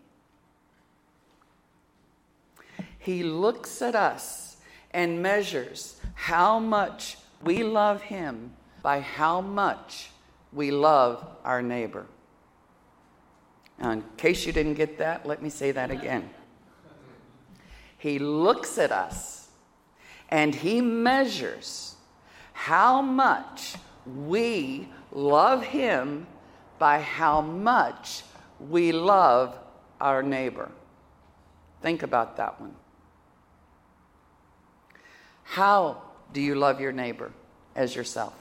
he 3.00 3.22
looks 3.22 3.80
at 3.80 3.96
us 3.96 4.58
and 4.92 5.22
measures 5.22 5.98
how 6.14 6.58
much 6.58 7.16
we 7.42 7.64
love 7.64 8.02
Him 8.02 8.52
by 8.82 9.00
how 9.00 9.40
much 9.40 10.10
we 10.52 10.70
love 10.70 11.26
our 11.42 11.62
neighbor. 11.62 12.06
Now, 13.80 13.92
in 13.92 14.04
case 14.16 14.46
you 14.46 14.52
didn't 14.52 14.74
get 14.74 14.98
that, 14.98 15.26
let 15.26 15.42
me 15.42 15.48
say 15.48 15.72
that 15.72 15.90
again. 15.90 16.30
He 17.96 18.18
looks 18.18 18.78
at 18.78 18.92
us 18.92 19.48
and 20.28 20.54
He 20.54 20.80
measures 20.80 21.94
how 22.52 23.00
much 23.00 23.76
we 24.06 24.88
love 25.12 25.62
Him 25.64 26.26
by 26.78 27.00
how 27.00 27.40
much 27.40 28.22
we 28.58 28.92
love 28.92 29.58
our 30.00 30.22
neighbor. 30.22 30.70
Think 31.82 32.02
about 32.02 32.36
that 32.36 32.60
one. 32.60 32.74
How 35.42 36.02
do 36.32 36.40
you 36.40 36.54
love 36.54 36.80
your 36.80 36.92
neighbor 36.92 37.32
as 37.74 37.96
yourself? 37.96 38.34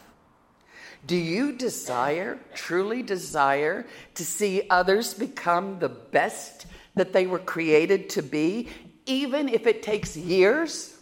Do 1.05 1.15
you 1.15 1.53
desire, 1.53 2.37
truly 2.53 3.01
desire, 3.01 3.85
to 4.15 4.25
see 4.25 4.63
others 4.69 5.13
become 5.13 5.79
the 5.79 5.89
best 5.89 6.65
that 6.95 7.13
they 7.13 7.25
were 7.25 7.39
created 7.39 8.09
to 8.11 8.21
be, 8.21 8.67
even 9.05 9.49
if 9.49 9.65
it 9.65 9.81
takes 9.81 10.17
years? 10.17 10.95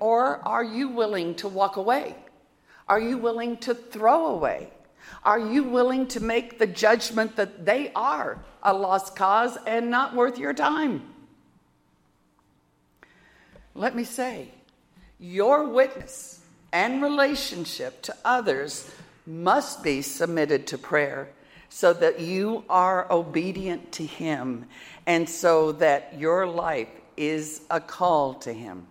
Or 0.00 0.46
are 0.46 0.64
you 0.64 0.88
willing 0.88 1.34
to 1.36 1.48
walk 1.48 1.76
away? 1.76 2.16
Are 2.88 3.00
you 3.00 3.18
willing 3.18 3.56
to 3.58 3.74
throw 3.74 4.26
away? 4.26 4.70
Are 5.22 5.38
you 5.38 5.64
willing 5.64 6.06
to 6.08 6.20
make 6.20 6.58
the 6.58 6.66
judgment 6.66 7.36
that 7.36 7.64
they 7.64 7.92
are 7.94 8.44
a 8.62 8.72
lost 8.72 9.16
cause 9.16 9.56
and 9.66 9.90
not 9.90 10.14
worth 10.14 10.38
your 10.38 10.54
time? 10.54 11.02
Let 13.74 13.94
me 13.94 14.04
say, 14.04 14.48
your 15.18 15.68
witness 15.68 16.40
and 16.76 17.00
relationship 17.00 18.02
to 18.02 18.14
others 18.22 18.90
must 19.26 19.82
be 19.82 20.02
submitted 20.02 20.66
to 20.66 20.76
prayer 20.76 21.26
so 21.70 21.94
that 21.94 22.20
you 22.20 22.64
are 22.68 23.10
obedient 23.10 23.92
to 23.92 24.04
Him 24.04 24.66
and 25.06 25.26
so 25.26 25.72
that 25.72 26.18
your 26.18 26.46
life 26.46 26.90
is 27.16 27.62
a 27.70 27.80
call 27.80 28.34
to 28.34 28.52
Him. 28.52 28.86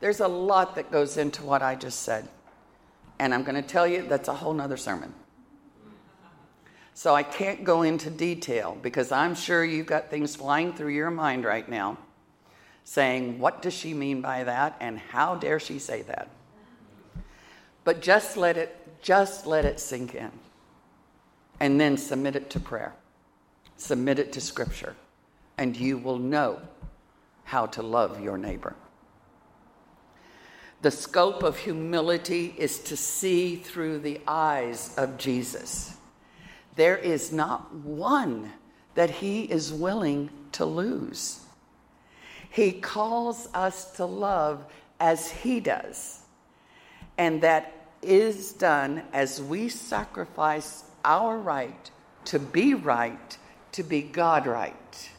There's 0.00 0.20
a 0.20 0.28
lot 0.28 0.76
that 0.76 0.90
goes 0.90 1.18
into 1.18 1.44
what 1.44 1.60
I 1.60 1.74
just 1.74 2.00
said. 2.00 2.26
And 3.18 3.34
I'm 3.34 3.42
going 3.42 3.62
to 3.62 3.68
tell 3.68 3.86
you 3.86 4.08
that's 4.08 4.28
a 4.28 4.34
whole 4.34 4.54
nother 4.54 4.78
sermon. 4.78 5.12
So 6.94 7.14
I 7.14 7.24
can't 7.24 7.62
go 7.62 7.82
into 7.82 8.08
detail 8.08 8.78
because 8.80 9.12
I'm 9.12 9.34
sure 9.34 9.62
you've 9.62 9.84
got 9.86 10.08
things 10.08 10.34
flying 10.34 10.72
through 10.72 10.94
your 10.94 11.10
mind 11.10 11.44
right 11.44 11.68
now 11.68 11.98
saying, 12.84 13.38
What 13.38 13.60
does 13.60 13.74
she 13.74 13.92
mean 13.92 14.22
by 14.22 14.44
that? 14.44 14.78
And 14.80 14.98
how 14.98 15.34
dare 15.34 15.60
she 15.60 15.78
say 15.78 16.00
that? 16.02 16.30
But 17.88 18.02
just 18.02 18.36
let 18.36 18.58
it, 18.58 18.76
just 19.00 19.46
let 19.46 19.64
it 19.64 19.80
sink 19.80 20.14
in. 20.14 20.30
And 21.58 21.80
then 21.80 21.96
submit 21.96 22.36
it 22.36 22.50
to 22.50 22.60
prayer. 22.60 22.92
Submit 23.78 24.18
it 24.18 24.30
to 24.34 24.42
scripture. 24.42 24.94
And 25.56 25.74
you 25.74 25.96
will 25.96 26.18
know 26.18 26.60
how 27.44 27.64
to 27.64 27.80
love 27.80 28.22
your 28.22 28.36
neighbor. 28.36 28.76
The 30.82 30.90
scope 30.90 31.42
of 31.42 31.56
humility 31.56 32.54
is 32.58 32.78
to 32.80 32.94
see 32.94 33.56
through 33.56 34.00
the 34.00 34.20
eyes 34.28 34.94
of 34.98 35.16
Jesus. 35.16 35.96
There 36.76 36.98
is 36.98 37.32
not 37.32 37.74
one 37.74 38.52
that 38.96 39.08
he 39.08 39.44
is 39.44 39.72
willing 39.72 40.28
to 40.52 40.66
lose. 40.66 41.40
He 42.50 42.70
calls 42.70 43.48
us 43.54 43.92
to 43.92 44.04
love 44.04 44.66
as 45.00 45.30
he 45.30 45.58
does, 45.58 46.20
and 47.16 47.40
that 47.40 47.72
is 48.02 48.52
done 48.52 49.02
as 49.12 49.42
we 49.42 49.68
sacrifice 49.68 50.84
our 51.04 51.36
right 51.38 51.90
to 52.26 52.38
be 52.38 52.74
right, 52.74 53.38
to 53.72 53.82
be 53.82 54.02
God 54.02 54.46
right. 54.46 55.10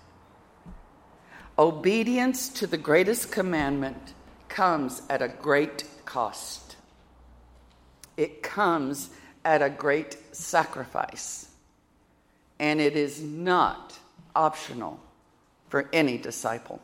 Obedience 1.57 2.49
to 2.49 2.67
the 2.67 2.77
greatest 2.77 3.31
commandment 3.31 4.13
comes 4.47 5.01
at 5.09 5.21
a 5.21 5.27
great 5.27 5.83
cost. 6.05 6.75
It 8.15 8.43
comes 8.43 9.09
at 9.43 9.61
a 9.61 9.69
great 9.69 10.17
sacrifice. 10.31 11.49
And 12.59 12.79
it 12.79 12.95
is 12.95 13.21
not 13.21 13.97
optional 14.35 14.99
for 15.69 15.89
any 15.93 16.17
disciple. 16.17 16.81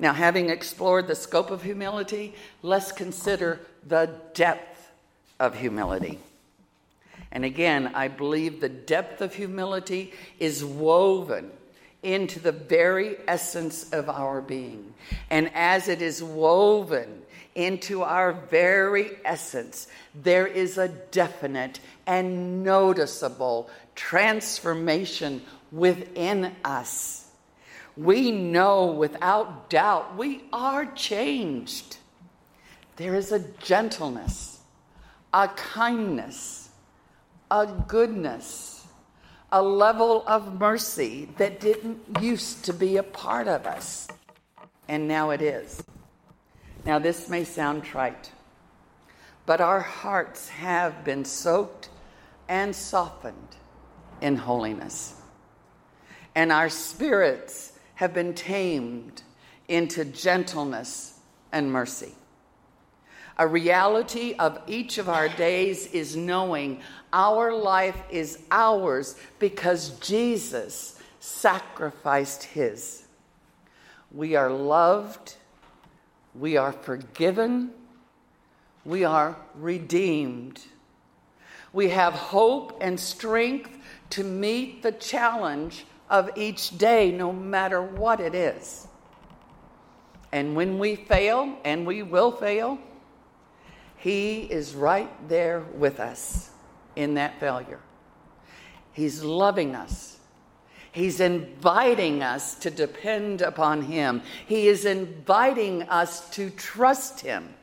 Now, 0.00 0.14
having 0.14 0.48
explored 0.48 1.06
the 1.06 1.14
scope 1.14 1.50
of 1.50 1.62
humility, 1.62 2.34
let's 2.62 2.90
consider 2.90 3.60
the 3.86 4.10
depth 4.32 4.90
of 5.38 5.54
humility. 5.54 6.18
And 7.30 7.44
again, 7.44 7.92
I 7.94 8.08
believe 8.08 8.60
the 8.60 8.70
depth 8.70 9.20
of 9.20 9.34
humility 9.34 10.14
is 10.38 10.64
woven 10.64 11.50
into 12.02 12.40
the 12.40 12.50
very 12.50 13.16
essence 13.28 13.92
of 13.92 14.08
our 14.08 14.40
being. 14.40 14.94
And 15.28 15.50
as 15.54 15.86
it 15.86 16.00
is 16.00 16.22
woven 16.22 17.20
into 17.54 18.02
our 18.02 18.32
very 18.32 19.10
essence, 19.22 19.86
there 20.14 20.46
is 20.46 20.78
a 20.78 20.88
definite 20.88 21.78
and 22.06 22.64
noticeable 22.64 23.68
transformation 23.94 25.42
within 25.70 26.56
us. 26.64 27.19
We 27.96 28.30
know 28.30 28.86
without 28.86 29.68
doubt 29.70 30.16
we 30.16 30.44
are 30.52 30.86
changed. 30.86 31.96
There 32.96 33.14
is 33.14 33.32
a 33.32 33.40
gentleness, 33.40 34.60
a 35.32 35.48
kindness, 35.48 36.70
a 37.50 37.66
goodness 37.66 38.80
a 39.52 39.62
level 39.62 40.22
of 40.26 40.60
mercy 40.60 41.28
that 41.36 41.60
didn't 41.60 42.00
used 42.20 42.64
to 42.64 42.72
be 42.72 42.96
a 42.96 43.02
part 43.02 43.48
of 43.48 43.66
us, 43.66 44.06
and 44.88 45.08
now 45.08 45.30
it 45.30 45.42
is. 45.42 45.82
Now, 46.84 46.98
this 46.98 47.28
may 47.28 47.44
sound 47.44 47.84
trite, 47.84 48.30
but 49.46 49.60
our 49.60 49.80
hearts 49.80 50.48
have 50.48 51.04
been 51.04 51.24
soaked 51.24 51.88
and 52.48 52.74
softened 52.74 53.56
in 54.20 54.36
holiness, 54.36 55.20
and 56.34 56.52
our 56.52 56.68
spirits 56.68 57.69
have 58.00 58.14
been 58.14 58.32
tamed 58.32 59.20
into 59.68 60.06
gentleness 60.06 61.20
and 61.52 61.70
mercy. 61.70 62.14
A 63.36 63.46
reality 63.46 64.34
of 64.38 64.58
each 64.66 64.96
of 64.96 65.10
our 65.10 65.28
days 65.28 65.86
is 65.88 66.16
knowing 66.16 66.80
our 67.12 67.52
life 67.52 68.02
is 68.08 68.38
ours 68.50 69.16
because 69.38 69.90
Jesus 69.98 70.98
sacrificed 71.18 72.44
his. 72.44 73.04
We 74.10 74.34
are 74.34 74.50
loved, 74.50 75.34
we 76.34 76.56
are 76.56 76.72
forgiven, 76.72 77.70
we 78.86 79.04
are 79.04 79.36
redeemed. 79.54 80.62
We 81.74 81.90
have 81.90 82.14
hope 82.14 82.78
and 82.80 82.98
strength 82.98 83.76
to 84.08 84.24
meet 84.24 84.82
the 84.82 84.92
challenge 84.92 85.84
of 86.10 86.30
each 86.36 86.76
day, 86.76 87.10
no 87.10 87.32
matter 87.32 87.80
what 87.80 88.20
it 88.20 88.34
is. 88.34 88.86
And 90.32 90.54
when 90.54 90.78
we 90.78 90.96
fail, 90.96 91.56
and 91.64 91.86
we 91.86 92.02
will 92.02 92.32
fail, 92.32 92.78
he 93.96 94.40
is 94.40 94.74
right 94.74 95.10
there 95.28 95.60
with 95.74 96.00
us 96.00 96.50
in 96.96 97.14
that 97.14 97.38
failure. 97.38 97.80
He's 98.92 99.22
loving 99.22 99.74
us. 99.74 100.18
He's 100.92 101.20
inviting 101.20 102.22
us 102.22 102.54
to 102.56 102.70
depend 102.70 103.42
upon 103.42 103.82
Him. 103.82 104.22
He 104.46 104.66
is 104.66 104.84
inviting 104.84 105.82
us 105.82 106.28
to 106.30 106.50
trust 106.50 107.20
Him. 107.20 107.54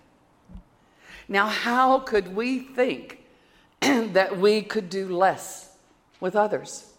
Now, 1.28 1.48
how 1.48 2.00
could 2.00 2.36
we 2.36 2.60
think 2.60 3.24
that 3.82 4.38
we 4.38 4.62
could 4.62 4.90
do 4.90 5.10
less 5.10 5.76
with 6.22 6.36
others? 6.36 6.94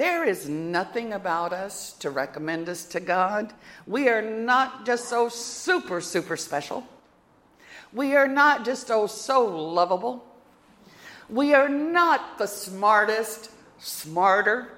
There 0.00 0.24
is 0.24 0.48
nothing 0.48 1.12
about 1.12 1.52
us 1.52 1.92
to 1.98 2.08
recommend 2.08 2.70
us 2.70 2.86
to 2.86 3.00
God. 3.00 3.52
We 3.86 4.08
are 4.08 4.22
not 4.22 4.86
just 4.86 5.10
so 5.10 5.28
super, 5.28 6.00
super 6.00 6.38
special. 6.38 6.86
We 7.92 8.16
are 8.16 8.26
not 8.26 8.64
just, 8.64 8.90
oh, 8.90 9.06
so 9.06 9.44
lovable. 9.44 10.24
We 11.28 11.52
are 11.52 11.68
not 11.68 12.38
the 12.38 12.46
smartest, 12.46 13.50
smarter. 13.78 14.68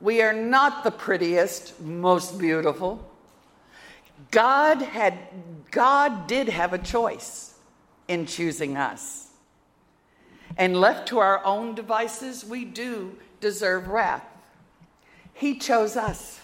We 0.00 0.22
are 0.22 0.32
not 0.32 0.84
the 0.84 0.92
prettiest, 0.92 1.80
most 1.80 2.38
beautiful. 2.38 3.04
God 4.30 4.82
had 4.82 5.18
God 5.72 6.28
did 6.28 6.48
have 6.48 6.72
a 6.72 6.78
choice 6.78 7.56
in 8.06 8.24
choosing 8.24 8.76
us. 8.76 9.30
And 10.56 10.80
left 10.80 11.08
to 11.08 11.18
our 11.18 11.44
own 11.44 11.74
devices, 11.74 12.44
we 12.44 12.64
do 12.64 13.16
deserve 13.40 13.88
wrath. 13.88 14.26
He 15.40 15.58
chose 15.58 15.96
us. 15.96 16.38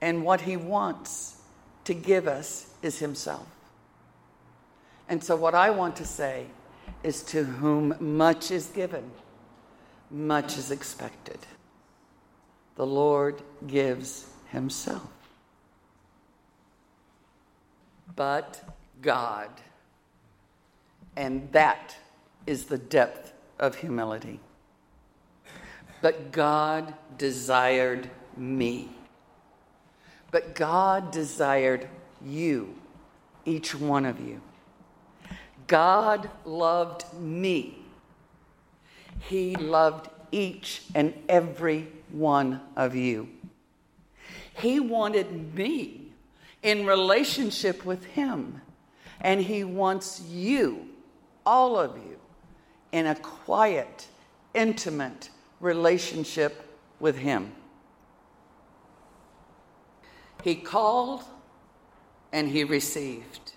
And 0.00 0.24
what 0.24 0.40
he 0.40 0.56
wants 0.56 1.36
to 1.84 1.92
give 1.92 2.26
us 2.26 2.72
is 2.80 2.98
himself. 2.98 3.46
And 5.06 5.22
so, 5.22 5.36
what 5.36 5.54
I 5.54 5.68
want 5.68 5.96
to 5.96 6.06
say 6.06 6.46
is 7.02 7.22
to 7.24 7.44
whom 7.44 7.94
much 8.00 8.50
is 8.50 8.68
given, 8.68 9.10
much 10.10 10.56
is 10.56 10.70
expected. 10.70 11.38
The 12.76 12.86
Lord 12.86 13.42
gives 13.66 14.26
Himself. 14.48 15.10
But 18.16 18.64
God. 19.02 19.50
And 21.16 21.52
that 21.52 21.96
is 22.46 22.64
the 22.64 22.78
depth 22.78 23.34
of 23.58 23.74
humility. 23.74 24.40
But 26.02 26.32
God 26.32 26.94
desired 27.16 28.10
me. 28.36 28.90
But 30.32 30.54
God 30.54 31.12
desired 31.12 31.88
you, 32.24 32.74
each 33.44 33.74
one 33.74 34.04
of 34.04 34.20
you. 34.20 34.40
God 35.68 36.28
loved 36.44 37.04
me. 37.14 37.78
He 39.20 39.54
loved 39.54 40.10
each 40.32 40.82
and 40.94 41.14
every 41.28 41.86
one 42.10 42.60
of 42.76 42.96
you. 42.96 43.28
He 44.54 44.80
wanted 44.80 45.54
me 45.54 46.08
in 46.62 46.84
relationship 46.84 47.84
with 47.84 48.04
Him, 48.06 48.60
and 49.20 49.40
He 49.40 49.62
wants 49.62 50.20
you, 50.28 50.88
all 51.46 51.78
of 51.78 51.96
you, 51.96 52.18
in 52.90 53.06
a 53.06 53.14
quiet, 53.14 54.08
intimate 54.54 55.30
relationship 55.62 56.68
with 57.00 57.16
Him. 57.16 57.52
He 60.44 60.56
called 60.56 61.24
and 62.32 62.48
He 62.48 62.64
received. 62.64 63.52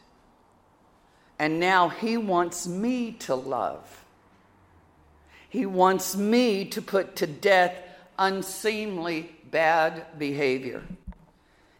And 1.37 1.59
now 1.59 1.89
he 1.89 2.15
wants 2.17 2.65
me 2.67 3.11
to 3.11 3.35
love. 3.35 4.05
He 5.49 5.65
wants 5.65 6.15
me 6.15 6.65
to 6.65 6.81
put 6.81 7.15
to 7.17 7.27
death 7.27 7.75
unseemly 8.17 9.35
bad 9.51 10.17
behavior. 10.17 10.83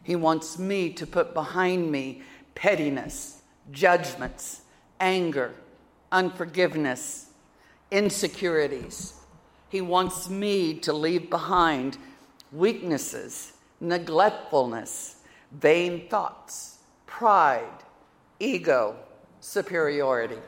He 0.02 0.14
wants 0.14 0.58
me 0.58 0.92
to 0.94 1.06
put 1.06 1.34
behind 1.34 1.90
me 1.90 2.22
pettiness, 2.54 3.42
judgments, 3.72 4.62
anger, 5.00 5.54
unforgiveness, 6.12 7.30
insecurities. 7.90 9.14
He 9.68 9.80
wants 9.80 10.28
me 10.30 10.74
to 10.80 10.92
leave 10.92 11.28
behind 11.28 11.98
weaknesses, 12.52 13.52
neglectfulness, 13.80 15.16
vain 15.52 16.08
thoughts, 16.08 16.78
pride, 17.06 17.84
ego, 18.38 18.96
superiority. 19.40 20.38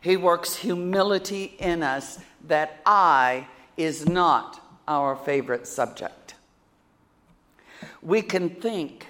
He 0.00 0.16
works 0.16 0.56
humility 0.56 1.56
in 1.58 1.82
us 1.82 2.20
that 2.46 2.80
I 2.86 3.48
is 3.76 4.06
not 4.06 4.62
our 4.86 5.16
favorite 5.16 5.66
subject. 5.66 6.34
We 8.02 8.22
can 8.22 8.50
think 8.50 9.06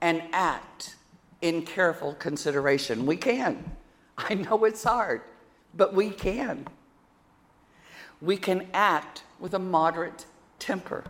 and 0.00 0.22
act 0.32 0.96
in 1.40 1.62
careful 1.62 2.14
consideration. 2.14 3.04
We 3.04 3.16
can. 3.16 3.76
I 4.16 4.34
know 4.34 4.64
it's 4.64 4.84
hard, 4.84 5.22
but 5.74 5.94
we 5.94 6.10
can. 6.10 6.66
We 8.22 8.36
can 8.36 8.68
act 8.72 9.24
with 9.40 9.52
a 9.52 9.58
moderate 9.58 10.24
temper. 10.60 11.04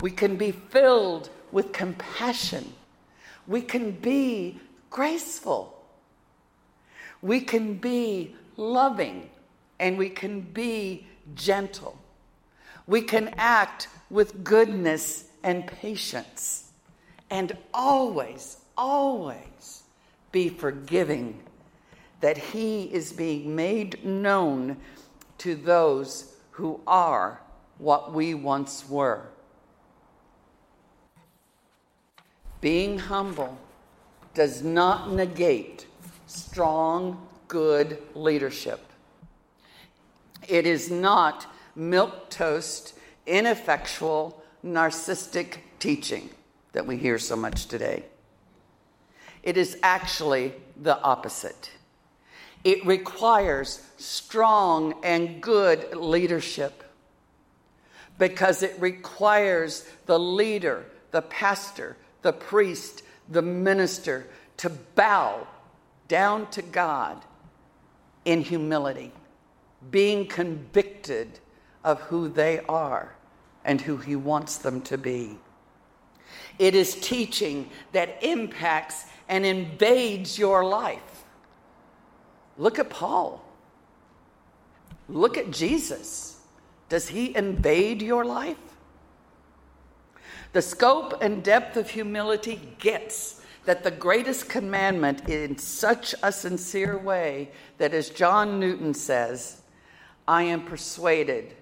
We 0.00 0.10
can 0.10 0.36
be 0.36 0.50
filled 0.50 1.28
with 1.52 1.72
compassion. 1.72 2.72
We 3.46 3.60
can 3.60 3.92
be 3.92 4.58
graceful. 4.90 5.78
We 7.20 7.40
can 7.40 7.74
be 7.74 8.34
loving 8.56 9.28
and 9.78 9.98
we 9.98 10.08
can 10.08 10.40
be 10.40 11.06
gentle. 11.34 11.98
We 12.86 13.02
can 13.02 13.34
act 13.36 13.88
with 14.08 14.42
goodness 14.42 15.24
and 15.42 15.66
patience 15.66 16.72
and 17.30 17.56
always, 17.74 18.58
always 18.76 19.82
be 20.32 20.48
forgiving 20.48 21.42
that 22.20 22.38
He 22.38 22.84
is 22.84 23.12
being 23.12 23.54
made 23.54 24.04
known 24.04 24.76
to 25.38 25.54
those 25.54 26.34
who 26.52 26.80
are 26.86 27.40
what 27.78 28.12
we 28.12 28.34
once 28.34 28.88
were. 28.88 29.22
Being 32.60 32.98
humble 32.98 33.58
does 34.34 34.62
not 34.62 35.12
negate 35.12 35.86
strong, 36.26 37.26
good 37.48 38.02
leadership. 38.14 38.80
It 40.48 40.66
is 40.66 40.90
not 40.90 41.46
milk 41.74 42.30
toast, 42.30 42.94
ineffectual, 43.26 44.42
narcissistic 44.64 45.58
teaching 45.78 46.30
that 46.72 46.86
we 46.86 46.96
hear 46.96 47.18
so 47.18 47.36
much 47.36 47.66
today. 47.66 48.04
It 49.42 49.56
is 49.56 49.78
actually 49.82 50.54
the 50.80 51.00
opposite. 51.02 51.70
It 52.66 52.84
requires 52.84 53.80
strong 53.96 54.94
and 55.04 55.40
good 55.40 55.94
leadership 55.94 56.82
because 58.18 58.64
it 58.64 58.74
requires 58.80 59.88
the 60.06 60.18
leader, 60.18 60.84
the 61.12 61.22
pastor, 61.22 61.96
the 62.22 62.32
priest, 62.32 63.04
the 63.28 63.40
minister 63.40 64.26
to 64.56 64.70
bow 64.96 65.46
down 66.08 66.50
to 66.50 66.62
God 66.62 67.22
in 68.24 68.40
humility, 68.40 69.12
being 69.92 70.26
convicted 70.26 71.38
of 71.84 72.00
who 72.00 72.28
they 72.28 72.58
are 72.68 73.14
and 73.64 73.80
who 73.80 73.96
He 73.96 74.16
wants 74.16 74.58
them 74.58 74.80
to 74.82 74.98
be. 74.98 75.38
It 76.58 76.74
is 76.74 76.96
teaching 76.96 77.70
that 77.92 78.24
impacts 78.24 79.04
and 79.28 79.46
invades 79.46 80.36
your 80.36 80.64
life. 80.64 81.15
Look 82.58 82.78
at 82.78 82.90
Paul. 82.90 83.44
Look 85.08 85.36
at 85.36 85.50
Jesus. 85.50 86.40
Does 86.88 87.08
he 87.08 87.36
invade 87.36 88.02
your 88.02 88.24
life? 88.24 88.56
The 90.52 90.62
scope 90.62 91.22
and 91.22 91.42
depth 91.42 91.76
of 91.76 91.90
humility 91.90 92.60
gets 92.78 93.42
that 93.64 93.82
the 93.82 93.90
greatest 93.90 94.48
commandment 94.48 95.28
in 95.28 95.58
such 95.58 96.14
a 96.22 96.32
sincere 96.32 96.96
way 96.96 97.50
that, 97.78 97.92
as 97.92 98.08
John 98.08 98.60
Newton 98.60 98.94
says, 98.94 99.60
I 100.26 100.44
am 100.44 100.64
persuaded 100.64 101.54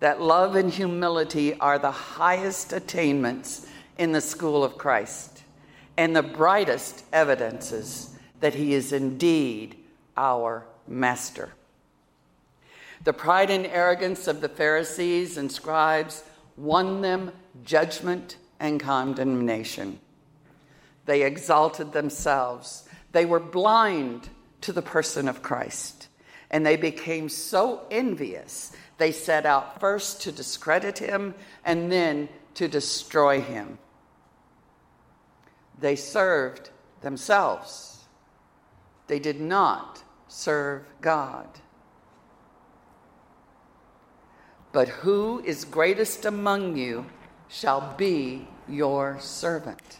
that 0.00 0.22
love 0.22 0.54
and 0.54 0.70
humility 0.72 1.54
are 1.58 1.78
the 1.78 1.90
highest 1.90 2.72
attainments 2.72 3.66
in 3.98 4.12
the 4.12 4.20
school 4.20 4.62
of 4.62 4.78
Christ 4.78 5.42
and 5.96 6.14
the 6.14 6.22
brightest 6.22 7.04
evidences 7.12 8.16
that 8.40 8.54
he 8.54 8.72
is 8.72 8.92
indeed 8.92 9.76
our 10.18 10.66
master. 10.86 11.52
The 13.04 13.12
pride 13.12 13.50
and 13.50 13.64
arrogance 13.64 14.26
of 14.26 14.40
the 14.40 14.48
Pharisees 14.48 15.36
and 15.36 15.50
scribes 15.50 16.24
won 16.56 17.00
them 17.00 17.30
judgment 17.64 18.36
and 18.58 18.80
condemnation. 18.80 20.00
They 21.06 21.22
exalted 21.22 21.92
themselves. 21.92 22.88
They 23.12 23.24
were 23.24 23.40
blind 23.40 24.28
to 24.62 24.72
the 24.72 24.82
person 24.82 25.28
of 25.28 25.42
Christ. 25.42 26.08
And 26.50 26.66
they 26.66 26.76
became 26.76 27.28
so 27.28 27.86
envious, 27.90 28.72
they 28.96 29.12
set 29.12 29.46
out 29.46 29.78
first 29.78 30.22
to 30.22 30.32
discredit 30.32 30.98
him 30.98 31.34
and 31.64 31.92
then 31.92 32.28
to 32.54 32.66
destroy 32.66 33.40
him. 33.40 33.78
They 35.78 35.94
served 35.94 36.70
themselves, 37.02 38.04
they 39.06 39.20
did 39.20 39.40
not 39.40 40.02
serve 40.38 40.84
God. 41.00 41.48
But 44.70 44.86
who 44.86 45.42
is 45.44 45.64
greatest 45.64 46.24
among 46.24 46.76
you 46.76 47.06
shall 47.48 47.96
be 47.96 48.46
your 48.68 49.18
servant, 49.18 49.98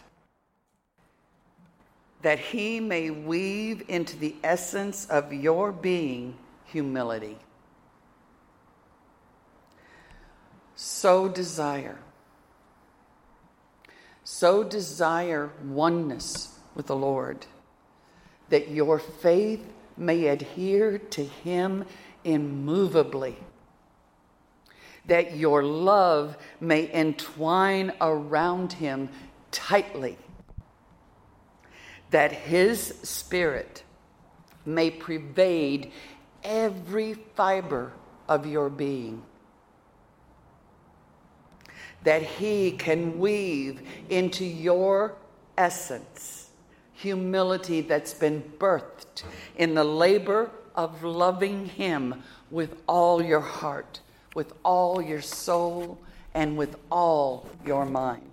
that 2.21 2.39
he 2.39 2.79
may 2.79 3.09
weave 3.09 3.83
into 3.89 4.15
the 4.15 4.33
essence 4.41 5.05
of 5.07 5.33
your 5.33 5.73
being 5.73 6.37
humility. 6.63 7.37
So 10.77 11.27
desire, 11.27 11.97
so 14.23 14.63
desire 14.63 15.49
oneness 15.65 16.57
with 16.75 16.87
the 16.87 16.95
Lord, 16.95 17.45
that 18.47 18.69
your 18.69 18.99
faith 18.99 19.65
may 19.99 20.27
adhere 20.27 20.97
to 20.97 21.23
him 21.23 21.85
immovably 22.23 23.37
that 25.09 25.35
your 25.35 25.63
love 25.63 26.37
may 26.59 26.87
entwine 26.87 27.91
around 27.99 28.73
him 28.73 29.09
tightly, 29.51 30.17
that 32.11 32.31
his 32.31 32.95
spirit 33.03 33.83
may 34.65 34.89
pervade 34.89 35.91
every 36.43 37.13
fiber 37.35 37.91
of 38.27 38.45
your 38.45 38.69
being, 38.69 39.21
that 42.03 42.21
he 42.21 42.71
can 42.71 43.19
weave 43.19 43.81
into 44.09 44.45
your 44.45 45.15
essence 45.57 46.38
humility 47.01 47.81
that's 47.81 48.13
been 48.13 48.41
birthed 48.57 49.23
in 49.57 49.73
the 49.75 49.83
labor 49.83 50.51
of 50.75 51.03
loving 51.03 51.65
him 51.65 52.23
with 52.51 52.75
all 52.87 53.21
your 53.21 53.41
heart 53.41 53.99
with 54.35 54.53
all 54.63 55.01
your 55.01 55.21
soul 55.21 55.99
and 56.33 56.57
with 56.57 56.75
all 56.91 57.49
your 57.65 57.85
mind. 57.85 58.29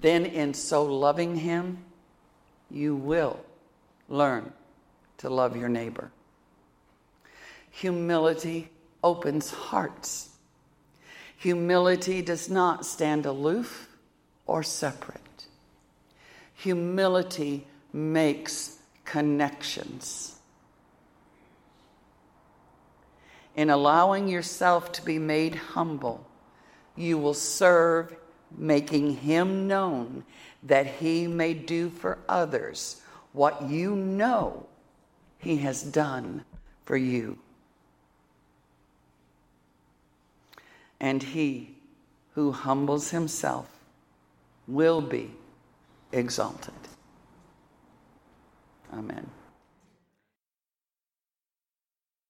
Then, 0.00 0.24
in 0.24 0.54
so 0.54 0.84
loving 0.84 1.36
Him, 1.36 1.78
you 2.70 2.96
will 2.96 3.40
learn 4.08 4.52
to 5.18 5.28
love 5.28 5.56
your 5.56 5.68
neighbor. 5.68 6.10
Humility 7.70 8.70
opens 9.04 9.50
hearts. 9.50 10.30
Humility 11.36 12.22
does 12.22 12.50
not 12.50 12.84
stand 12.84 13.26
aloof 13.26 13.88
or 14.46 14.62
separate. 14.62 15.19
Humility 16.62 17.66
makes 17.92 18.78
connections. 19.04 20.40
in 23.60 23.70
allowing 23.70 24.28
yourself 24.28 24.92
to 24.92 25.04
be 25.04 25.18
made 25.18 25.54
humble, 25.54 26.26
you 26.96 27.18
will 27.18 27.34
serve 27.34 28.16
making 28.56 29.16
him 29.16 29.66
known 29.66 30.24
that 30.62 30.86
he 30.86 31.26
may 31.26 31.54
do 31.54 31.88
for 31.90 32.18
others 32.28 33.02
what 33.32 33.62
you 33.62 33.94
know 33.94 34.66
he 35.38 35.58
has 35.58 35.82
done 35.82 36.44
for 36.84 36.96
you. 36.96 37.38
And 40.98 41.22
he 41.22 41.74
who 42.34 42.52
humbles 42.52 43.10
himself 43.10 43.68
will 44.66 45.00
be 45.00 45.30
exalted. 46.12 46.74
Amen. 48.92 49.30